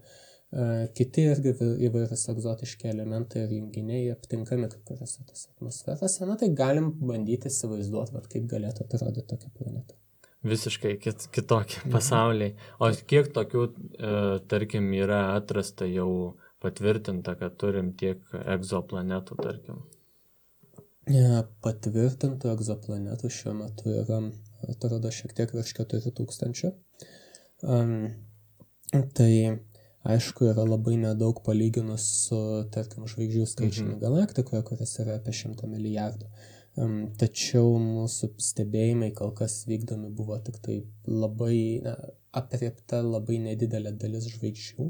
[0.96, 1.54] Kiti irgi
[1.88, 6.28] įvairūs egzotiški elementai ir junginiai aptinkami kai kuriuose tos atmosferose.
[6.28, 10.01] Na tai galim bandyti įsivaizduoti, kaip galėtų atrodyti tokia planeta
[10.46, 11.92] visiškai kit, kitokie mhm.
[11.94, 12.54] pasauliai.
[12.82, 14.12] O kiek tokių, e,
[14.50, 18.22] tarkim, yra atrasta jau patvirtinta, kad turim tiek
[18.56, 19.82] egzoplanetų, tarkim?
[21.10, 24.20] Ja, patvirtintų egzoplanetų šiuo metu yra,
[24.70, 26.70] atrodo, šiek tiek virš 4000.
[27.62, 27.96] Um,
[29.16, 29.32] tai
[30.06, 32.38] aišku, yra labai nedaug palyginus su,
[32.74, 34.02] tarkim, žvaigždžių skaičiumi mhm.
[34.02, 36.30] galaktikoje, kuris yra apie 100 milijardų.
[36.30, 36.51] Um,
[37.20, 41.96] tačiau mūsų stebėjimai kol kas vykdomi buvo tik tai labai na,
[42.32, 44.88] apriepta labai nedidelė dalis žvaigždžių.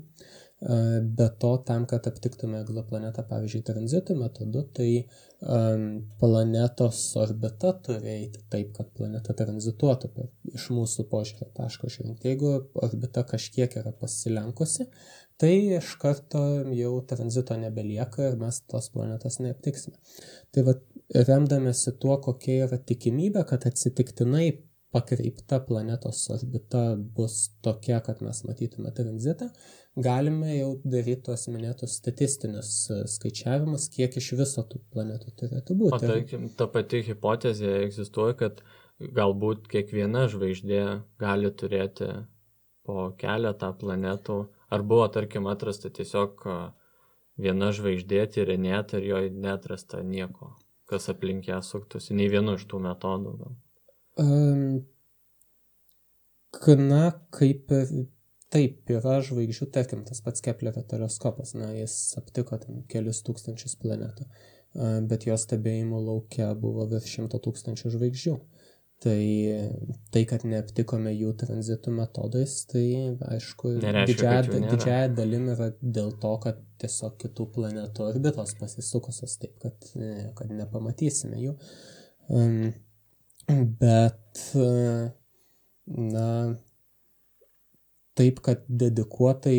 [0.63, 5.89] Be to, tam, kad aptiktume egzoplanetą, pavyzdžiui, tranzitų metodu, tai um,
[6.21, 12.23] planetos orbita turi eiti taip, kad planeta tranzituotų per, iš mūsų požiūrio taško žiūrint.
[12.23, 14.87] Jeigu orbita kažkiek yra pasilenkusi,
[15.43, 16.45] tai iš karto
[16.79, 19.99] jau tranzito nebelieka ir mes tos planetos neaptiksime.
[20.55, 20.79] Tai va,
[21.15, 24.47] remdamėsi tuo, kokia yra tikimybė, kad atsitiktinai
[24.93, 26.83] pakreipta planetos orbita
[27.17, 29.49] bus tokia, kad mes matytume tranzitą,
[29.97, 35.97] galime jau daryti tuos minėtus statistinius e, skaičiavimus, kiek iš viso tų planetų turėtų būti.
[35.97, 38.61] O tarkim, ta pati hipotezė egzistuoja, kad
[39.01, 40.83] galbūt kiekviena žvaigždė
[41.21, 42.11] gali turėti
[42.87, 44.39] po keletą planetų,
[44.73, 46.59] ar buvo, tarkim, atrasta tiesiog e,
[47.41, 50.53] viena žvaigždė tyrinėta ir joje netrasta nieko,
[50.93, 53.37] kas aplink ją suktųsi, nei vienu iš tų metodų.
[53.43, 53.55] Gal.
[54.23, 54.83] Um,
[56.87, 57.73] na, kaip
[58.53, 64.27] Taip, yra žvaigždžių, tarkim, tas pats Keplerio teleskopas, na, jis aptiko ten kelius tūkstančius planetų,
[65.09, 68.35] bet jo stebėjimo laukia buvo virš šimto tūkstančių žvaigždžių.
[69.03, 69.23] Tai
[70.15, 72.85] tai, kad neaptikome jų tranzitų metodais, tai
[73.35, 79.89] aišku, didžiaja, didžiaja dalim yra dėl to, kad tiesiog kitų planetų orbitos pasisukusios taip, kad,
[80.39, 81.57] kad nepamatysime jų.
[83.83, 84.43] Bet,
[86.15, 86.29] na,
[88.19, 89.57] taip, kad dedikuotai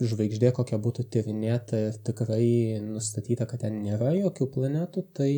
[0.00, 5.32] žvaigždė kokia būtų tyrinėta ir tikrai nustatyta, kad ten nėra jokių planetų, tai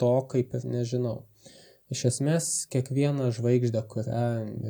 [0.00, 1.18] to kaip ir nežinau.
[1.90, 4.24] Iš esmės, kiekvieną žvaigždę, kurią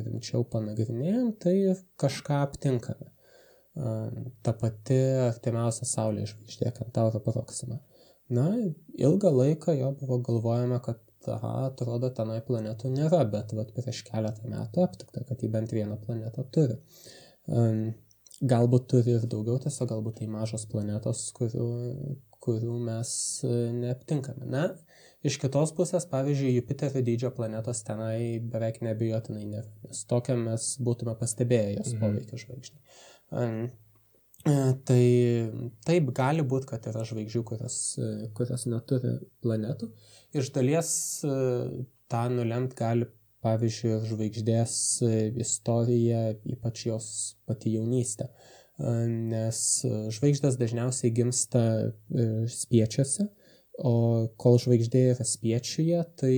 [0.07, 1.55] rimčiau panagrinėjom, tai
[2.01, 3.11] kažką aptinkame.
[4.43, 7.77] Ta pati artimiausia Saulė žvaigždė, Kentauro Proxima.
[8.31, 8.47] Na,
[8.97, 14.49] ilgą laiką jo buvo galvojama, kad aha, atrodo, tenai planetų nėra, bet vat, prieš keletą
[14.49, 16.79] metų aptikta, kad jį bent vieną planetą turi.
[18.41, 21.67] Galbūt turi ir daugiau, tiesiog galbūt tai mažos planetos, kurių,
[22.43, 23.11] kurių mes
[23.45, 24.47] e, neaptinkame.
[24.49, 24.65] Na,
[25.27, 31.15] iš kitos pusės, pavyzdžiui, Jupiterio dydžio planetos tenai beveik nebejotinai nėra, nes tokią mes būtume
[31.19, 32.03] pastebėję jos mhm.
[32.03, 32.83] poveikį žvaigždį.
[33.31, 33.63] Um,
[34.41, 35.01] Tai
[35.85, 37.75] taip gali būti, kad yra žvaigždžių, kurios,
[38.37, 39.91] kurios neturi planetų.
[40.33, 43.05] Iš dalies tą nulemt gali,
[43.45, 44.73] pavyzdžiui, žvaigždės
[45.41, 46.23] istorija,
[46.55, 47.11] ypač jos
[47.45, 48.31] pati jaunystė.
[48.81, 49.61] Nes
[50.15, 51.61] žvaigždės dažniausiai gimsta
[52.49, 53.27] spiečiuose,
[53.81, 53.93] o
[54.41, 56.33] kol žvaigždė yra spiečiuje, tai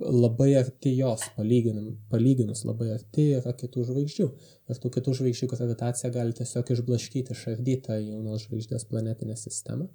[0.00, 4.28] labai arti jos, palyginus labai arti yra kitų žvaigždžių.
[4.72, 9.88] Ir tų kitų žvaigždžių gravitacija gali tiesiog išblaškyti, išardyti jaunos žvaigždės planetinę sistemą.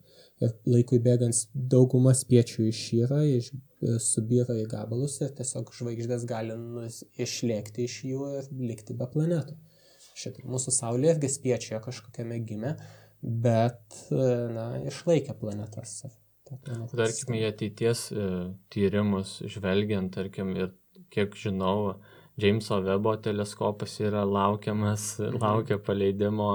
[0.43, 3.49] Ir laikui bėgant dauguma spiečių išyra, iš,
[4.05, 9.57] subyra į gabalus ir tiesiog žvaigždės gali nus, išlėkti iš jų ir likti be planetų.
[10.17, 12.73] Šitai mūsų Saulė irgi spiečiai kažkokiame gimė,
[13.21, 15.99] bet na, išlaikė planetas.
[16.47, 18.27] Tarkim, į ateities e,
[18.71, 20.71] tyrimus žvelgiant, tarkim, ir
[21.13, 21.97] kiek žinau,
[22.39, 25.39] Jameso Webo teleskopas yra laukiamas, mhm.
[25.41, 26.51] laukia paleidimo,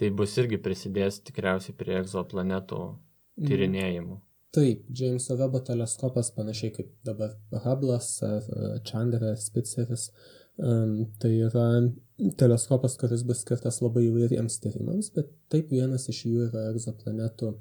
[0.00, 3.48] tai bus irgi prisidės tikriausiai prie egzoplanetų mhm.
[3.48, 4.20] tyrinėjimų.
[4.56, 7.34] Taip, Jameso Webo teleskopas panašiai kaip dabar
[7.66, 8.46] Hubble'as ar
[8.88, 10.08] Chandra Spitzeris,
[10.56, 11.66] tai yra
[12.40, 17.52] teleskopas, kuris bus skirtas labai įvairiems tyrimams, bet taip vienas iš jų yra egzoplanetų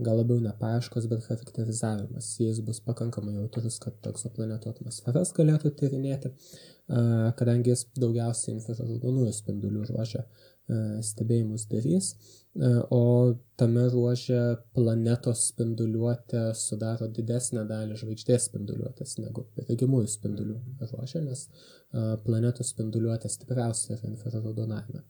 [0.00, 2.32] gal labiau ne paieškos, bet charakterizavimas.
[2.40, 6.32] Jis bus pakankamai jautrus, kad egzoplanetų atmosferas galėtų tyrinėti,
[7.38, 10.24] kadangi jis daugiausiai infraraudonųjų spindulių ruožę
[11.04, 12.14] stebėjimus darys,
[12.90, 13.02] o
[13.60, 14.40] tame ruože
[14.74, 20.56] planetos spinduliuotė sudaro didesnę dalį žvaigždės spinduliuotės negu regimųjų spindulių
[20.90, 21.44] ruožė, nes
[22.26, 25.04] planetų spinduliuotė stipriausia yra infraraudonavime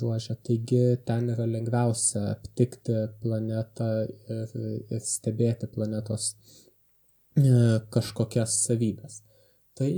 [0.00, 0.36] ruože.
[0.46, 4.54] Taigi ten yra lengviausia aptikti planetą ir,
[4.94, 6.32] ir stebėti planetos
[7.34, 9.22] e, kažkokias savybės.
[9.74, 9.90] Tai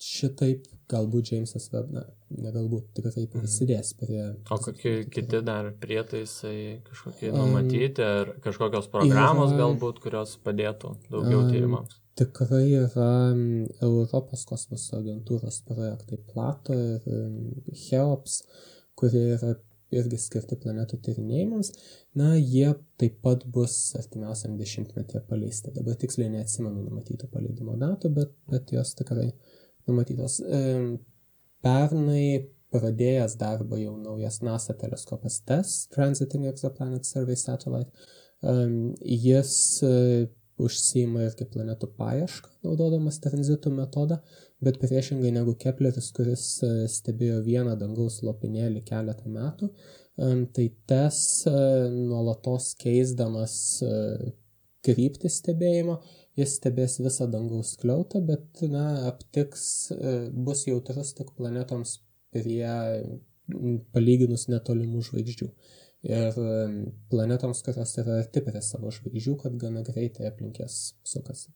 [0.00, 2.04] šitaip galbūt Jamesas Webb, na,
[2.38, 3.30] ne galbūt, tikrai mhm.
[3.34, 4.22] prisidės prie...
[4.50, 11.44] O kokie kiti dar prietaisai kažkokie numatyti, ar kažkokios programos yra, galbūt, kurios padėtų daugiau
[11.44, 12.00] um, tyrimams?
[12.18, 13.10] Tikrai yra
[13.86, 17.06] Europos kosmoso agentūros projektai Plato ir
[17.86, 18.42] Cheops.
[18.42, 19.54] Uh, kurie yra
[19.94, 21.70] irgi skirti planetų tyrinėjimams,
[22.18, 25.72] na, jie taip pat bus artimiausiam dešimtmetyje paleisti.
[25.72, 29.30] Dabar tiksliai neatsimenu numatytų paleidimo datų, bet, bet jos tikrai
[29.88, 30.38] numatytos.
[31.64, 32.24] Pernai
[32.74, 37.90] pradėjęs darbą jau naujas NASA teleskopas TESS, Transiting Exoplanet Survey Satellite,
[39.02, 39.54] jis
[40.58, 44.18] užsima irgi planetų paiešką, naudodamas tranzitų metodą
[44.64, 49.70] bet priešingai negu Kepleris, kuris e, stebėjo vieną dangaus lopinėlį keletą metų,
[50.54, 53.52] tai tes nuolatos keisdamas
[54.82, 55.94] kryptį stebėjimo,
[56.38, 59.64] jis stebės visą dangaus kliautą, bet, na, aptiks,
[60.32, 61.98] bus jautrus tik planetoms
[62.34, 62.68] prie
[63.94, 65.48] palyginus netolimų žvaigždžių
[66.08, 66.36] ir
[67.10, 71.50] planetoms, kurios yra arti prie savo žvaigždžių, kad gana greitai aplinkės sukasi.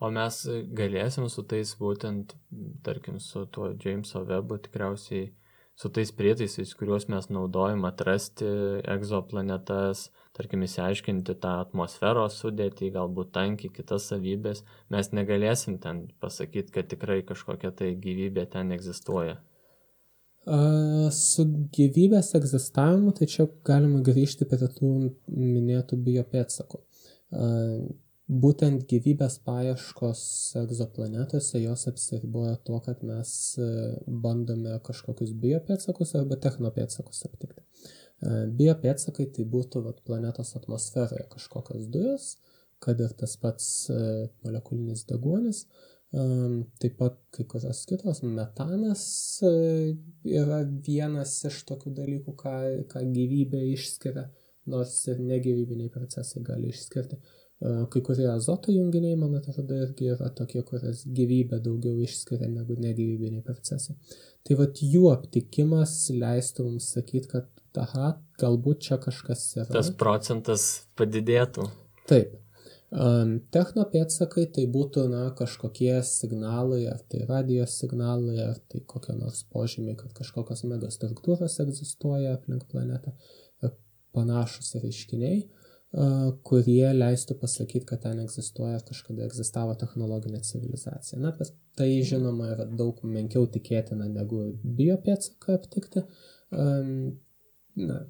[0.00, 0.42] O mes
[0.76, 2.34] galėsim su tais būtent,
[2.84, 5.30] tarkim, su tuo Jameso Webo tikriausiai,
[5.78, 8.48] su tais prietaisais, kuriuos mes naudojam atrasti
[8.94, 10.10] egzoplanetas,
[10.40, 17.20] tarkim, įsiaiškinti tą atmosferos sudėtį, galbūt tankį, kitas savybės, mes negalėsim ten pasakyti, kad tikrai
[17.28, 19.38] kažkokia tai gyvybė ten egzistuoja.
[21.12, 21.44] Su
[21.76, 24.92] gyvybės egzistavimu, tai čia galima grįžti prie tų
[25.28, 26.80] minėtų biopėdsakų.
[28.30, 30.20] Būtent gyvybės paieškos
[30.60, 33.66] egzoplanetose jos apsiriboja tuo, kad mes e,
[34.06, 37.64] bandome kažkokius biopėdsakus arba technopėdsakus aptikti.
[38.20, 42.34] Biopėdsakai tai būtų vat, planetos atmosferoje kažkokios dujos,
[42.80, 44.00] kad ir tas pats e,
[44.44, 45.64] molekulinis deguonis,
[46.10, 49.02] Taip pat kai kurios kitos, metanas
[49.46, 49.50] e,
[50.26, 52.54] yra vienas iš tokių dalykų, ką,
[52.90, 54.24] ką gyvybė išskiria,
[54.74, 57.14] nors ir negyvybiniai procesai gali išskirti.
[57.14, 62.74] E, kai kurie azoto junginiai, man atrodo, irgi yra tokie, kurias gyvybė daugiau išskiria negu
[62.74, 63.94] negyvybiniai procesai.
[64.42, 69.70] Tai vad jų aptikimas leistų mums sakyti, kad, aha, galbūt čia kažkas yra.
[69.70, 71.68] Tas procentas padidėtų.
[72.10, 72.38] Taip.
[73.54, 79.44] Techno pėtsakai tai būtų na, kažkokie signalai, ar tai radio signalai, ar tai kokie nors
[79.52, 83.14] požymiai, kad kažkokios megastruktūros egzistuoja aplink planetą,
[84.10, 85.44] panašus reiškiniai,
[86.46, 91.18] kurie leistų pasakyti, kad ten egzistuoja, kažkada egzistavo technologinė civilizacija.
[91.22, 96.02] Na, bet tai žinoma yra daug menkiau tikėtina negu biopėtsaką aptikti
[97.88, 98.00] na,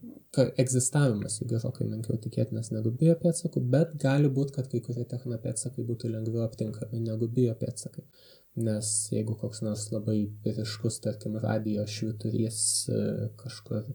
[0.60, 6.12] egzistavimas jų gerokai menkiau tikėtinas negu biopėdsakų, bet gali būti, kad kai kurie technopėdsakai būtų
[6.12, 8.04] lengviau aptinkami negu biopėdsakai.
[8.60, 13.02] Nes jeigu koks nors labai ryškus, tarkim, radio švyturys e,
[13.38, 13.92] kažkur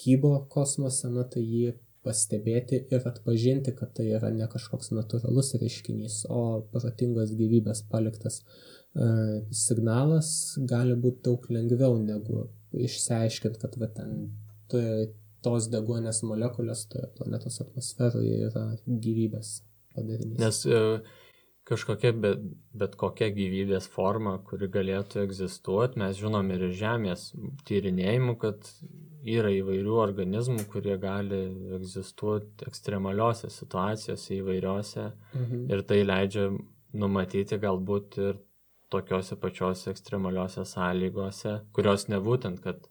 [0.00, 1.74] kybo kosmose, na tai jį
[2.04, 9.06] pastebėti ir atpažinti, kad tai yra ne kažkoks natūralus reiškinys, o protingos gyvybės paliktas e,
[9.64, 10.28] signalas
[10.70, 14.26] gali būti daug lengviau negu išsiaiškinti, kad va ten
[15.44, 19.58] tos deguonės molekulės toje planetos atmosferoje yra gyvybės
[19.94, 20.38] padarinys.
[20.40, 20.80] Nes e,
[21.68, 22.44] kažkokia, bet,
[22.76, 27.26] bet kokia gyvybės forma, kuri galėtų egzistuoti, mes žinom ir iš Žemės
[27.68, 28.70] tyrinėjimų, kad
[29.24, 31.40] yra įvairių organizmų, kurie gali
[31.78, 35.68] egzistuoti ekstremaliuose situacijose įvairiose mhm.
[35.72, 36.50] ir tai leidžia
[36.94, 38.42] numatyti galbūt ir
[38.92, 42.84] tokiuose pačiuose ekstremaliuose sąlygose, kurios nebūtent, kad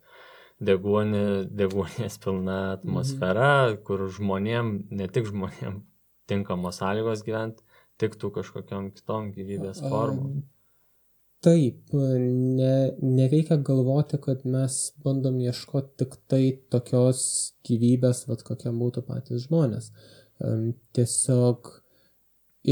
[0.66, 3.82] deguonė, deguonės pilna atmosfera, mhm.
[3.86, 5.82] kur žmonėm, ne tik žmonėm
[6.30, 7.64] tinkamos sąlygos gyventi,
[8.00, 10.42] tiktų kažkokiam kitom gyvybės formom.
[11.44, 17.20] Taip, ne, nereikia galvoti, kad mes bandom ieškoti tik tai tokios
[17.68, 19.90] gyvybės, vad kokia būtų patys žmonės.
[20.96, 21.68] Tiesiog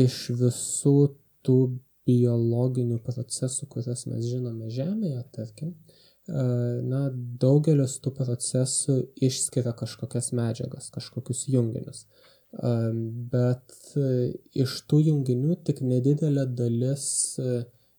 [0.03, 0.97] iš visų
[1.45, 1.59] tų
[2.09, 5.75] biologinių procesų, kuriuos mes žinome Žemėje, tarkim,
[6.29, 7.03] na,
[7.43, 12.07] daugelis tų procesų išskiria kažkokias medžiagas, kažkokius junginius.
[13.33, 13.75] Bet
[14.55, 17.07] iš tų junginių tik nedidelė dalis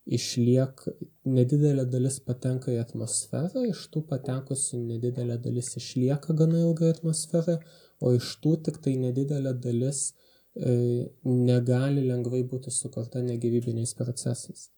[0.05, 0.83] išliek,
[1.25, 7.57] nedidelė dalis patenka į atmosferą, iš tų patekusių nedidelė dalis išlieka gana ilgai atmosferą,
[8.03, 10.11] o iš tų tik tai nedidelė dalis
[10.55, 14.69] e, negali lengvai būti sukurta negyvybiniais procesais.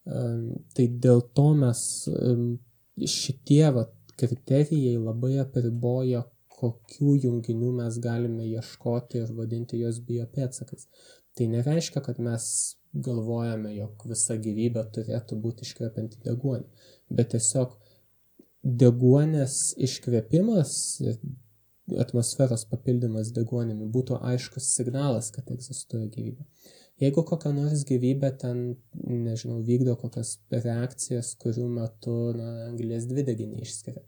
[0.00, 1.80] Tai dėl to mes
[3.08, 6.24] šitie vat, kriterijai labai apriboja,
[6.60, 10.88] kokių junginių mes galime ieškoti ir vadinti juos biopėdsakais.
[11.36, 12.46] Tai nereiškia, kad mes
[12.92, 16.66] galvojame, jog visa gyvybė turėtų būti iškvepianti deguonį,
[17.16, 17.76] bet tiesiog
[18.82, 19.54] deguonės
[19.88, 20.74] iškvepimas
[21.06, 21.16] ir
[22.02, 26.44] atmosferos papildymas deguonimi būtų aiškus signalas, kad egzistuoja gyvybė.
[27.00, 28.58] Jeigu kokia nors gyvybė ten,
[29.08, 34.02] nežinau, vykdo kokias reakcijas, kurių metu, na, anglės dvideginį išskiria.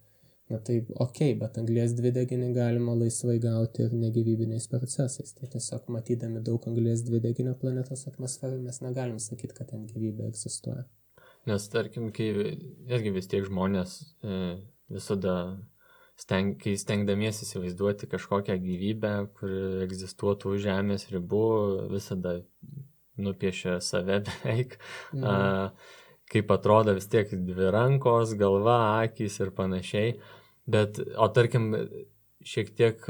[0.52, 5.32] Na tai ok, bet anglės dvideginį galima laisvai gauti ir negyvybiniais procesais.
[5.38, 10.84] Tai tiesiog matydami daug anglės dvideginio planetos atmosferų mes negalim sakyti, kad ten gyvybė egzistuoja.
[11.48, 12.28] Nes tarkim, kai
[12.92, 14.42] irgi vis tiek žmonės e,
[14.92, 15.36] visada
[16.22, 21.46] steng, kai stengdamiesi įsivaizduoti kažkokią gyvybę, kuri egzistuotų už Žemės ribų,
[21.92, 22.38] visada
[23.20, 24.78] nupiešia save beveik.
[25.12, 25.26] Mhm.
[25.26, 25.72] A,
[26.32, 30.14] kaip atrodo vis tiek dvi rankos, galva, akys ir panašiai.
[30.72, 31.72] Bet, o tarkim,
[32.46, 33.02] šiek tiek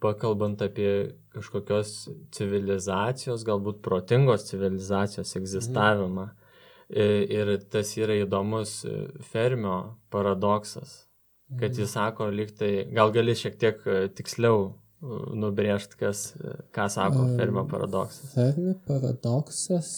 [0.00, 1.94] pakalbant apie kažkokios
[2.36, 6.28] civilizacijos, galbūt protingos civilizacijos egzistavimą.
[6.30, 6.36] Mhm.
[6.90, 8.92] Ir tas yra įdomus e,
[9.22, 9.76] Fermio
[10.10, 11.04] paradoksas,
[11.58, 11.92] kad jis mhm.
[11.94, 14.70] sako, liktai, gal gali šiek tiek e, tiksliau
[15.00, 16.26] nubrėžti, kas,
[16.76, 18.34] ką sako Fermio paradoksas.
[18.34, 19.92] Fermio paradoksas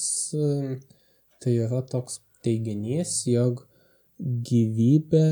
[1.42, 3.64] tai yra toks teiginys, jog
[4.22, 5.26] gyvybė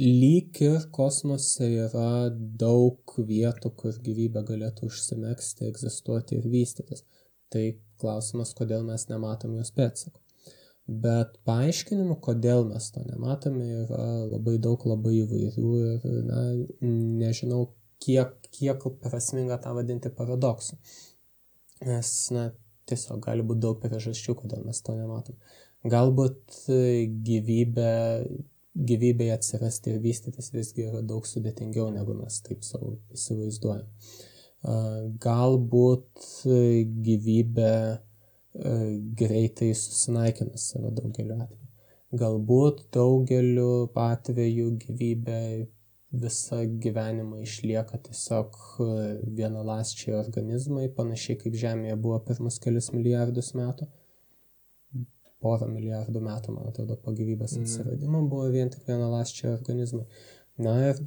[0.00, 2.28] lyg ir kosmose yra
[2.60, 7.06] daug vietų, kur gyvybė galėtų užsimėgsti, egzistuoti ir vystytis.
[7.50, 7.64] Tai
[8.00, 10.20] klausimas, kodėl mes nematom jos pėdsakų.
[10.90, 16.40] Bet paaiškinimų, kodėl mes to nematome, yra labai daug, labai įvairių ir, na,
[17.20, 17.68] nežinau,
[18.02, 20.80] kiek, kiek prasminga tą vadinti paradoksu.
[21.86, 22.48] Nes, na,
[22.90, 25.38] tiesiog gali būti daug priežasčių, kodėl mes to nematom.
[25.86, 26.66] Galbūt
[27.28, 27.92] gyvybė
[28.74, 33.88] gyvybei atsirasti ir vystytis visgi yra daug sudėtingiau, negu mes taip savo įsivaizduojam.
[35.24, 36.26] Galbūt
[37.06, 37.72] gyvybė
[39.20, 41.68] greitai susinaikina save daugeliu atveju.
[42.20, 45.42] Galbūt daugeliu atveju gyvybė
[46.20, 48.56] visą gyvenimą išlieka tiesiog
[49.38, 53.86] vienalasčiai organizmai, panašiai kaip Žemėje buvo pirmus kelius milijardus metų
[55.40, 57.66] porą milijardų metų, man atrodo, po gyvybės mhm.
[57.66, 60.04] atsiradimo buvo vien tik vienaląsčiai organizmai.
[60.60, 61.00] Na ir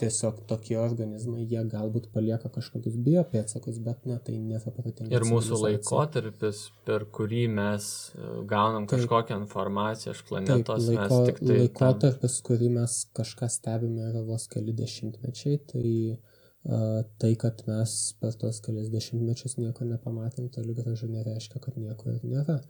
[0.00, 5.12] tiesiog tokie organizmai, jie galbūt palieka kažkokius biopėtsakus, bet na, tai nėra protinga.
[5.12, 11.20] Ir mūsų laikotarpis, per kurį mes e, gaunam taip, kažkokią informaciją iš planetos, taip, laiko,
[11.20, 11.58] mes tik tai...
[11.62, 12.46] Laikotarpis, tam...
[12.50, 18.62] kurį mes kažką stebime, yra vos keli dešimtmečiai, tai uh, tai, kad mes per tos
[18.64, 22.60] kelias dešimtmečius nieko nepamatėm, toli gražu nereiškia, kad nieko ir nėra.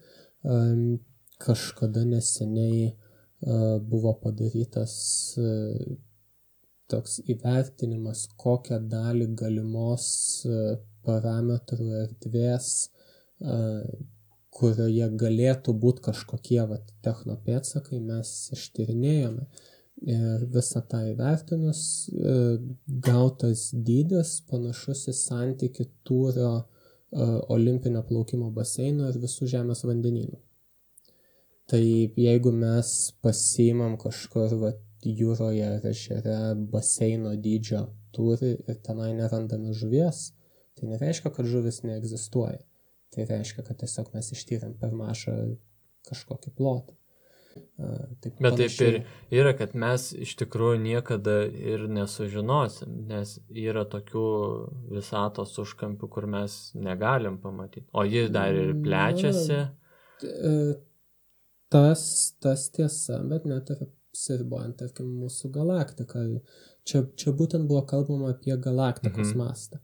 [0.43, 0.99] Uh,
[1.41, 2.91] kažkada neseniai
[3.89, 4.95] buvo padarytas
[6.91, 10.07] toks įvertinimas, kokią dalį galimos
[11.07, 12.71] parametrų erdvės,
[14.61, 19.47] kurioje galėtų būti kažkokie vat, technopėtsakai, mes ištyrinėjome.
[20.11, 21.81] Ir visą tą įvertinus,
[23.05, 26.53] gautas dydis panašus į santyki tūrio
[27.53, 30.39] olimpinio plaukimo baseino ir visų žemės vandenynų.
[31.71, 32.89] Tai jeigu mes
[33.23, 34.73] pasiimam kažkur va,
[35.05, 36.37] jūroje ar ežere
[36.73, 40.31] baseino dydžio turi ir tenai nerandame žuvies,
[40.79, 42.61] tai nereiškia, kad žuvis neegzistuoja.
[43.11, 45.37] Tai reiškia, kad tiesiog mes ištyrėm per mažą
[46.07, 46.95] kažkokį plotą.
[47.51, 48.69] Taip, Bet panašiai.
[48.79, 54.27] taip ir yra, kad mes iš tikrųjų niekada ir nesužinosim, nes yra tokių
[54.95, 57.89] visatos užkampių, kur mes negalim pamatyti.
[57.91, 59.59] O ji dar ir plečiasi.
[59.65, 60.77] Na,
[61.75, 62.05] tas,
[62.43, 66.27] tas tiesa, bet net ir apsiribojant, tarkim, mūsų galaktiką.
[66.89, 69.39] Čia, čia būtent buvo kalbama apie galaktikos mhm.
[69.43, 69.81] mastą.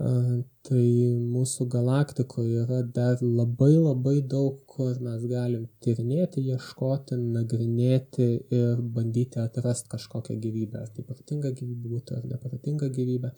[0.00, 0.82] Tai
[1.28, 9.42] mūsų galaktikoje yra dar labai labai daug, kur mes galim tyrinėti, ieškoti, nagrinėti ir bandyti
[9.42, 10.84] atrasti kažkokią gyvybę.
[10.86, 13.32] Ar tai protinga gyvybė būtų, ar neprotinga gyvybė.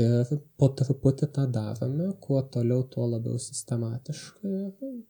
[0.00, 4.54] Ir po truputį tą darome, kuo toliau, tuo labiau sistematiškai.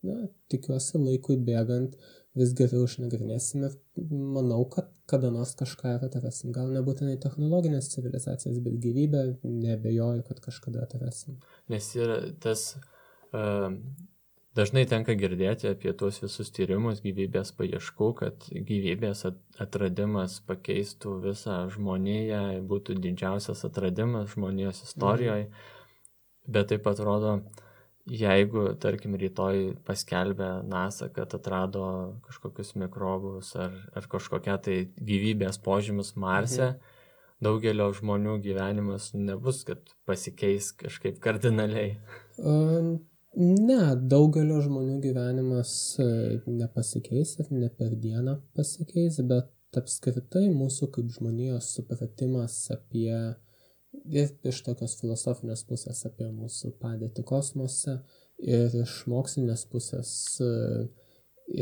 [0.09, 0.17] Na,
[0.51, 1.95] tikiuosi laikui bėgant
[2.39, 3.75] vis geriau išnagrinėsim ir
[4.11, 6.53] manau, kad kada nors kažką ir atrasim.
[6.55, 11.41] Gal nebūtinai technologinės civilizacijas, bet gyvybę nebejoju, kad kažkada atrasim.
[11.73, 12.77] Nes yra tas,
[13.35, 13.73] uh,
[14.59, 19.25] dažnai tenka girdėti apie tuos visus tyrimus gyvybės paieškų, kad gyvybės
[19.59, 26.55] atradimas pakeistų visą žmoniją, būtų didžiausias atradimas žmonijos istorijoje, mm.
[26.55, 27.67] bet taip atrodo, uh,
[28.09, 31.85] jeigu, tarkim, rytoj paskelbė NASA, kad atrado
[32.27, 36.97] kažkokius mikrobus ar, ar kažkokią tai gyvybės požymus Marse, mhm.
[37.45, 41.95] daugelio žmonių gyvenimas nebus, kad pasikeis kažkaip kardinaliai.
[42.39, 42.99] Um,
[43.37, 51.13] ne, daugelio žmonių gyvenimas e, nepasikeis ir ne per dieną pasikeis, bet apskritai mūsų kaip
[51.15, 53.13] žmonijos supratimas apie
[53.93, 57.97] ir iš tokios filosofinės pusės apie mūsų padėtį kosmose
[58.39, 60.13] ir iš mokslinės pusės
[60.43, 60.51] e,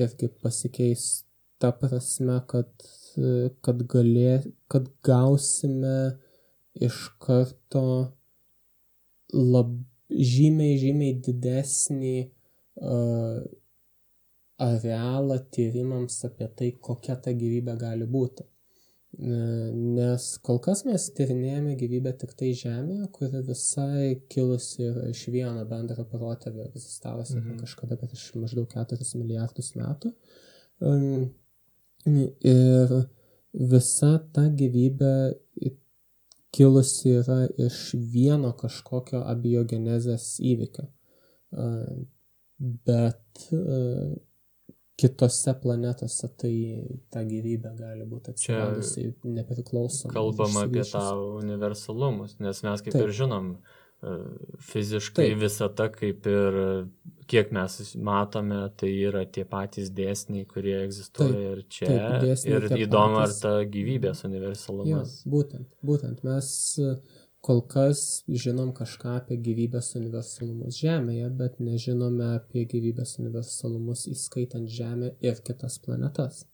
[0.05, 1.07] irgi pasikeis
[1.59, 2.71] ta prasme, kad,
[3.19, 6.19] e, kad, galė, kad gausime
[6.79, 7.85] iš karto
[9.35, 9.73] lab,
[10.09, 13.41] žymiai, žymiai didesnį uh,
[14.59, 18.47] arealą tyrimams apie tai, kokia ta gyvybė gali būti.
[19.19, 25.65] Nes kol kas mes tyrinėjame gyvybę tik tai Žemėje, kuri visai kilusi yra iš vieno
[25.67, 27.57] bendro protėvio egzistavusi mhm.
[27.65, 30.13] kažkada prieš maždaug 4 milijardus metų.
[32.07, 32.95] Ir
[33.75, 35.15] visa ta gyvybė
[36.55, 40.87] kilusi yra iš vieno kažkokio abiogenezės įvykio.
[42.87, 43.51] Bet
[44.99, 46.53] kitose planetose tai
[47.13, 50.15] ta gyvybė gali būti atsiradusi nepriklausomai.
[50.15, 51.05] Kalbam apie tą
[51.39, 53.05] universalumus, nes mes kaip Taip.
[53.07, 53.53] ir žinom,
[54.03, 54.17] e,
[54.73, 55.39] fiziškai Taip.
[55.45, 56.59] visata kaip ir
[57.31, 57.79] kiek mes
[58.11, 61.47] matome, tai yra tie patys dėsniai, kurie egzistuoja Taip.
[61.53, 61.93] ir čia.
[62.25, 63.39] Taip, ir įdomu, patys.
[63.39, 65.21] ar ta gyvybės universalumas.
[65.23, 66.51] Ja, būtent, būtent mes
[67.41, 68.01] kol kas
[68.45, 75.79] žinom kažką apie gyvybės universalumus Žemėje, bet nežinome apie gyvybės universalumus įskaitant Žemę ir kitas
[75.85, 76.45] planetas.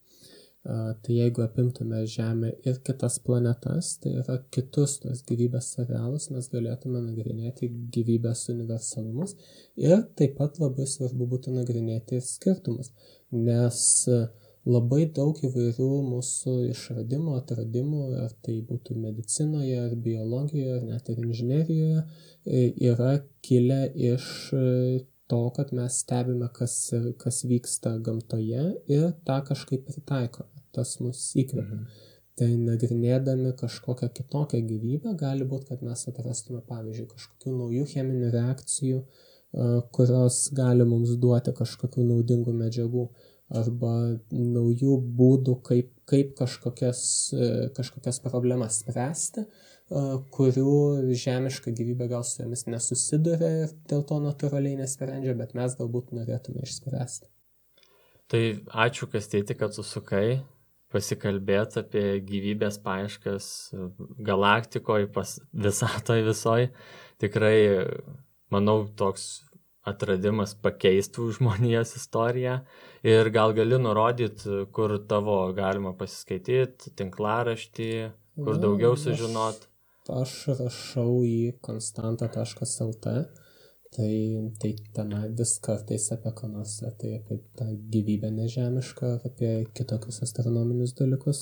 [0.65, 7.03] Tai jeigu apimtume Žemę ir kitas planetas, tai yra kitus tos gyvybės serialus, mes galėtume
[7.05, 9.37] nagrinėti gyvybės universalumus
[9.77, 12.95] ir taip pat labai svarbu būtų nagrinėti skirtumus,
[13.33, 14.25] nes uh,
[14.69, 21.21] labai daug įvairių mūsų išradimų, atradimų, ar tai būtų medicinoje, ar biologijoje, ar net ir
[21.25, 22.05] inžinerijoje,
[22.47, 24.65] e, yra kilę iš e,
[25.29, 26.79] to, kad mes stebime, kas,
[27.21, 30.51] kas vyksta gamtoje ir tą kažkaip pritaikome.
[30.75, 31.79] Tas mus įkvepia.
[31.85, 32.11] Mhm.
[32.35, 39.05] Tai nagrinėdami kažkokią kitokią gyvybę, gali būti, kad mes atrastume, pavyzdžiui, kažkokių naujų cheminių reakcijų,
[39.05, 43.07] e, kurios gali mums duoti kažkokių naudingų medžiagų
[43.53, 43.93] arba
[44.33, 47.05] naujų būdų, kaip, kaip kažkokias,
[47.37, 54.21] e, kažkokias problemas spręsti, e, kurių žemiška gyvybė gal su jomis nesusiduria ir dėl to
[54.25, 57.29] natūraliai nesprendžia, bet mes galbūt norėtume išspręsti.
[58.33, 58.43] Tai
[58.87, 60.41] ačiū, Kastėti, kad susukai
[60.95, 63.47] pasikalbėti apie gyvybės paieškas
[64.25, 65.11] galaktikoje,
[65.67, 66.71] visatoje visoje.
[67.21, 67.57] Tikrai,
[68.55, 69.45] manau, toks
[69.89, 72.59] atradimas pakeistų žmonijos istoriją
[73.07, 77.93] ir gal gali nurodyti, kur tavo galima pasiskaityti, tinklaraštį,
[78.41, 79.69] kur Na, daugiau sužinot.
[80.05, 83.13] Aš, aš rašau į konstanta.lt,
[83.95, 84.11] tai,
[84.61, 90.97] tai tenai vis kartais apie ką nors, tai apie tą gyvybę nežemišką, apie kitokius astronominius
[90.99, 91.41] dalykus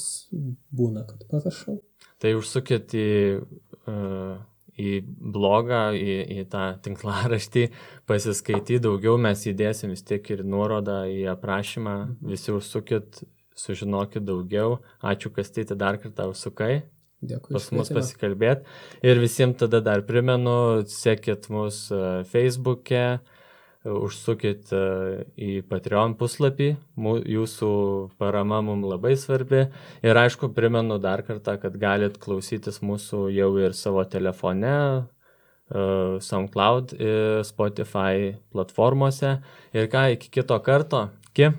[0.71, 1.81] būna, kad parašau.
[2.23, 4.39] Tai užsukit į uh,
[4.81, 7.67] į blogą, į, į tą tinklaraštį,
[8.09, 11.97] pasiskaityti daugiau, mes įdėsim vis tiek ir nuorodą į aprašymą,
[12.33, 13.23] visi užsukit,
[13.59, 14.81] sužinokit daugiau.
[15.05, 16.83] Ačiū, Kastyti, dar kartą užsukai.
[17.23, 17.55] Dėkui.
[17.55, 18.67] Pas mus pasikalbėti.
[19.07, 23.21] Ir visiems tada dar primenu, sekit mus e, Facebook'e,
[23.89, 24.83] užsukit e,
[25.35, 26.69] į Patreon puslapį,
[27.35, 27.71] jūsų
[28.21, 29.65] parama mums labai svarbi.
[30.07, 35.87] Ir aišku, primenu dar kartą, kad galit klausytis mūsų jau ir savo telefone, e,
[36.23, 36.95] SoundCloud
[37.49, 39.39] Spotify platformose.
[39.75, 41.09] Ir ką, iki kito karto.
[41.33, 41.53] Iki.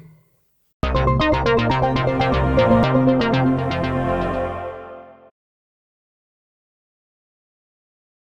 [2.84, 3.53] thank you